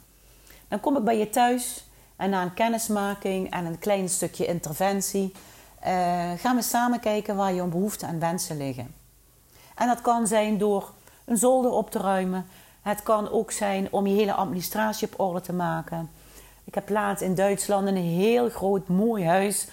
Dan 0.67 0.79
kom 0.79 0.97
ik 0.97 1.03
bij 1.03 1.17
je 1.17 1.29
thuis 1.29 1.85
en 2.15 2.29
na 2.29 2.41
een 2.41 2.53
kennismaking 2.53 3.51
en 3.51 3.65
een 3.65 3.79
klein 3.79 4.09
stukje 4.09 4.45
interventie 4.45 5.31
uh, 5.87 6.31
gaan 6.37 6.55
we 6.55 6.61
samen 6.61 6.99
kijken 6.99 7.35
waar 7.35 7.53
je 7.53 7.63
behoeften 7.63 8.07
en 8.07 8.19
wensen 8.19 8.57
liggen. 8.57 8.93
En 9.75 9.87
dat 9.87 10.01
kan 10.01 10.27
zijn 10.27 10.57
door 10.57 10.91
een 11.25 11.37
zolder 11.37 11.71
op 11.71 11.91
te 11.91 11.99
ruimen. 11.99 12.45
Het 12.81 13.03
kan 13.03 13.29
ook 13.29 13.51
zijn 13.51 13.87
om 13.91 14.07
je 14.07 14.15
hele 14.15 14.33
administratie 14.33 15.07
op 15.07 15.19
orde 15.19 15.41
te 15.41 15.53
maken. 15.53 16.09
Ik 16.63 16.75
heb 16.75 16.89
laatst 16.89 17.23
in 17.23 17.35
Duitsland 17.35 17.87
een 17.87 17.95
heel 17.95 18.49
groot 18.49 18.87
mooi 18.87 19.25
huis 19.25 19.67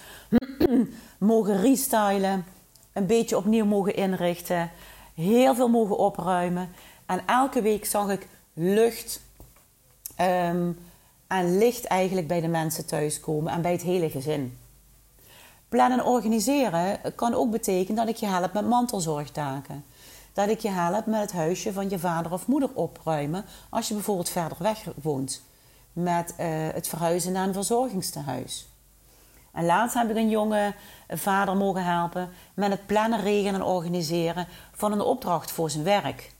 mogen 1.17 1.61
restylen, 1.61 2.45
een 2.93 3.05
beetje 3.05 3.37
opnieuw 3.37 3.65
mogen 3.65 3.95
inrichten, 3.95 4.71
heel 5.15 5.55
veel 5.55 5.69
mogen 5.69 5.97
opruimen. 5.97 6.69
En 7.05 7.21
elke 7.25 7.61
week 7.61 7.85
zag 7.85 8.09
ik 8.09 8.27
lucht 8.53 9.21
um, 10.21 10.79
en 11.27 11.57
licht 11.57 11.85
eigenlijk 11.85 12.27
bij 12.27 12.41
de 12.41 12.47
mensen 12.47 12.85
thuiskomen 12.85 13.53
en 13.53 13.61
bij 13.61 13.71
het 13.71 13.81
hele 13.81 14.09
gezin. 14.09 14.57
Plannen 15.69 15.99
en 15.99 16.05
organiseren 16.05 16.99
kan 17.15 17.33
ook 17.33 17.51
betekenen 17.51 18.05
dat 18.05 18.15
ik 18.15 18.19
je 18.19 18.25
help 18.25 18.53
met 18.53 18.67
mantelzorgtaken. 18.67 19.85
Dat 20.33 20.49
ik 20.49 20.59
je 20.59 20.69
help 20.69 21.05
met 21.05 21.21
het 21.21 21.31
huisje 21.31 21.73
van 21.73 21.89
je 21.89 21.99
vader 21.99 22.31
of 22.31 22.47
moeder 22.47 22.69
opruimen 22.73 23.45
als 23.69 23.87
je 23.87 23.93
bijvoorbeeld 23.93 24.29
verder 24.29 24.57
weg 24.59 24.85
woont. 25.01 25.41
Met 25.93 26.33
uh, 26.39 26.45
het 26.73 26.87
verhuizen 26.87 27.31
naar 27.31 27.47
een 27.47 27.53
verzorgingstehuis. 27.53 28.67
En 29.51 29.65
laatst 29.65 29.95
heb 29.95 30.09
ik 30.09 30.15
een 30.15 30.29
jonge 30.29 30.73
vader 31.09 31.57
mogen 31.57 31.83
helpen 31.83 32.29
met 32.53 32.71
het 32.71 32.85
plannen, 32.85 33.21
regelen 33.21 33.53
en 33.53 33.67
organiseren 33.67 34.47
van 34.71 34.91
een 34.91 35.01
opdracht 35.01 35.51
voor 35.51 35.69
zijn 35.69 35.83
werk. 35.83 36.32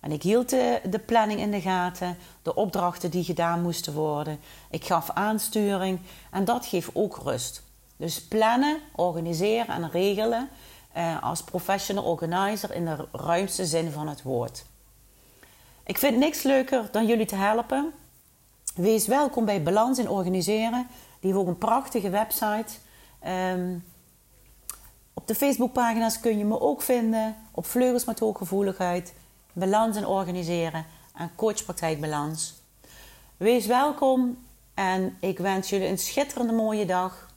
En 0.00 0.12
ik 0.12 0.22
hield 0.22 0.50
de, 0.50 1.00
planning 1.06 1.40
in 1.40 1.50
de 1.50 1.60
gaten, 1.60 2.16
de 2.42 2.54
opdrachten 2.54 3.10
die 3.10 3.24
gedaan 3.24 3.62
moesten 3.62 3.92
worden. 3.92 4.40
Ik 4.70 4.84
gaf 4.84 5.10
aansturing 5.10 6.00
en 6.30 6.44
dat 6.44 6.66
geeft 6.66 6.90
ook 6.92 7.20
rust. 7.24 7.62
Dus 7.96 8.22
plannen, 8.22 8.78
organiseren 8.94 9.74
en 9.74 9.90
regelen 9.90 10.48
eh, 10.92 11.22
als 11.22 11.42
professional 11.42 12.04
organizer 12.04 12.74
in 12.74 12.84
de 12.84 13.08
ruimste 13.12 13.66
zin 13.66 13.90
van 13.90 14.08
het 14.08 14.22
woord. 14.22 14.64
Ik 15.84 15.98
vind 15.98 16.16
niks 16.16 16.42
leuker 16.42 16.88
dan 16.90 17.06
jullie 17.06 17.26
te 17.26 17.36
helpen. 17.36 17.92
Wees 18.74 19.06
welkom 19.06 19.44
bij 19.44 19.62
Balans 19.62 19.98
in 19.98 20.08
Organiseren. 20.08 20.86
Die 21.20 21.30
heeft 21.30 21.42
ook 21.42 21.48
een 21.48 21.58
prachtige 21.58 22.10
website. 22.10 22.74
Um, 23.26 23.84
op 25.14 25.26
de 25.26 25.34
Facebookpagina's 25.34 26.20
kun 26.20 26.38
je 26.38 26.44
me 26.44 26.60
ook 26.60 26.82
vinden. 26.82 27.36
Op 27.50 27.66
Vleugels 27.66 28.04
met 28.04 28.18
Hooggevoeligheid. 28.18 29.14
Balans 29.58 29.96
en 29.96 30.06
Organiseren. 30.06 30.86
En 31.14 31.30
Coachpraktijk 31.34 32.00
Balans. 32.00 32.54
Wees 33.36 33.66
welkom 33.66 34.38
en 34.74 35.16
ik 35.20 35.38
wens 35.38 35.68
jullie 35.68 35.88
een 35.88 35.98
schitterende 35.98 36.52
mooie 36.52 36.86
dag. 36.86 37.28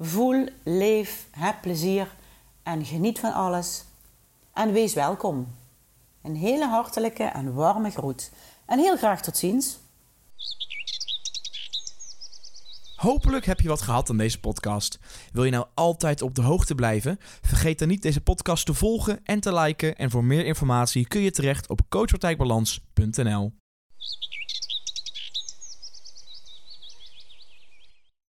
Voel, 0.00 0.48
leef, 0.62 1.26
heb 1.30 1.60
plezier 1.60 2.14
en 2.62 2.84
geniet 2.84 3.20
van 3.20 3.32
alles. 3.32 3.84
En 4.52 4.72
wees 4.72 4.94
welkom. 4.94 5.54
Een 6.22 6.36
hele 6.36 6.66
hartelijke 6.66 7.24
en 7.24 7.54
warme 7.54 7.90
groet. 7.90 8.30
En 8.64 8.78
heel 8.78 8.96
graag 8.96 9.22
tot 9.22 9.36
ziens. 9.36 9.78
Hopelijk 13.02 13.46
heb 13.46 13.60
je 13.60 13.68
wat 13.68 13.82
gehad 13.82 14.10
aan 14.10 14.16
deze 14.16 14.40
podcast. 14.40 14.98
Wil 15.32 15.44
je 15.44 15.50
nou 15.50 15.66
altijd 15.74 16.22
op 16.22 16.34
de 16.34 16.42
hoogte 16.42 16.74
blijven? 16.74 17.18
Vergeet 17.40 17.78
dan 17.78 17.88
niet 17.88 18.02
deze 18.02 18.20
podcast 18.20 18.66
te 18.66 18.74
volgen 18.74 19.20
en 19.24 19.40
te 19.40 19.54
liken. 19.54 19.96
En 19.96 20.10
voor 20.10 20.24
meer 20.24 20.44
informatie 20.44 21.08
kun 21.08 21.20
je 21.20 21.30
terecht 21.30 21.68
op 21.68 21.80
coachpartijbalans.nl. 21.88 23.52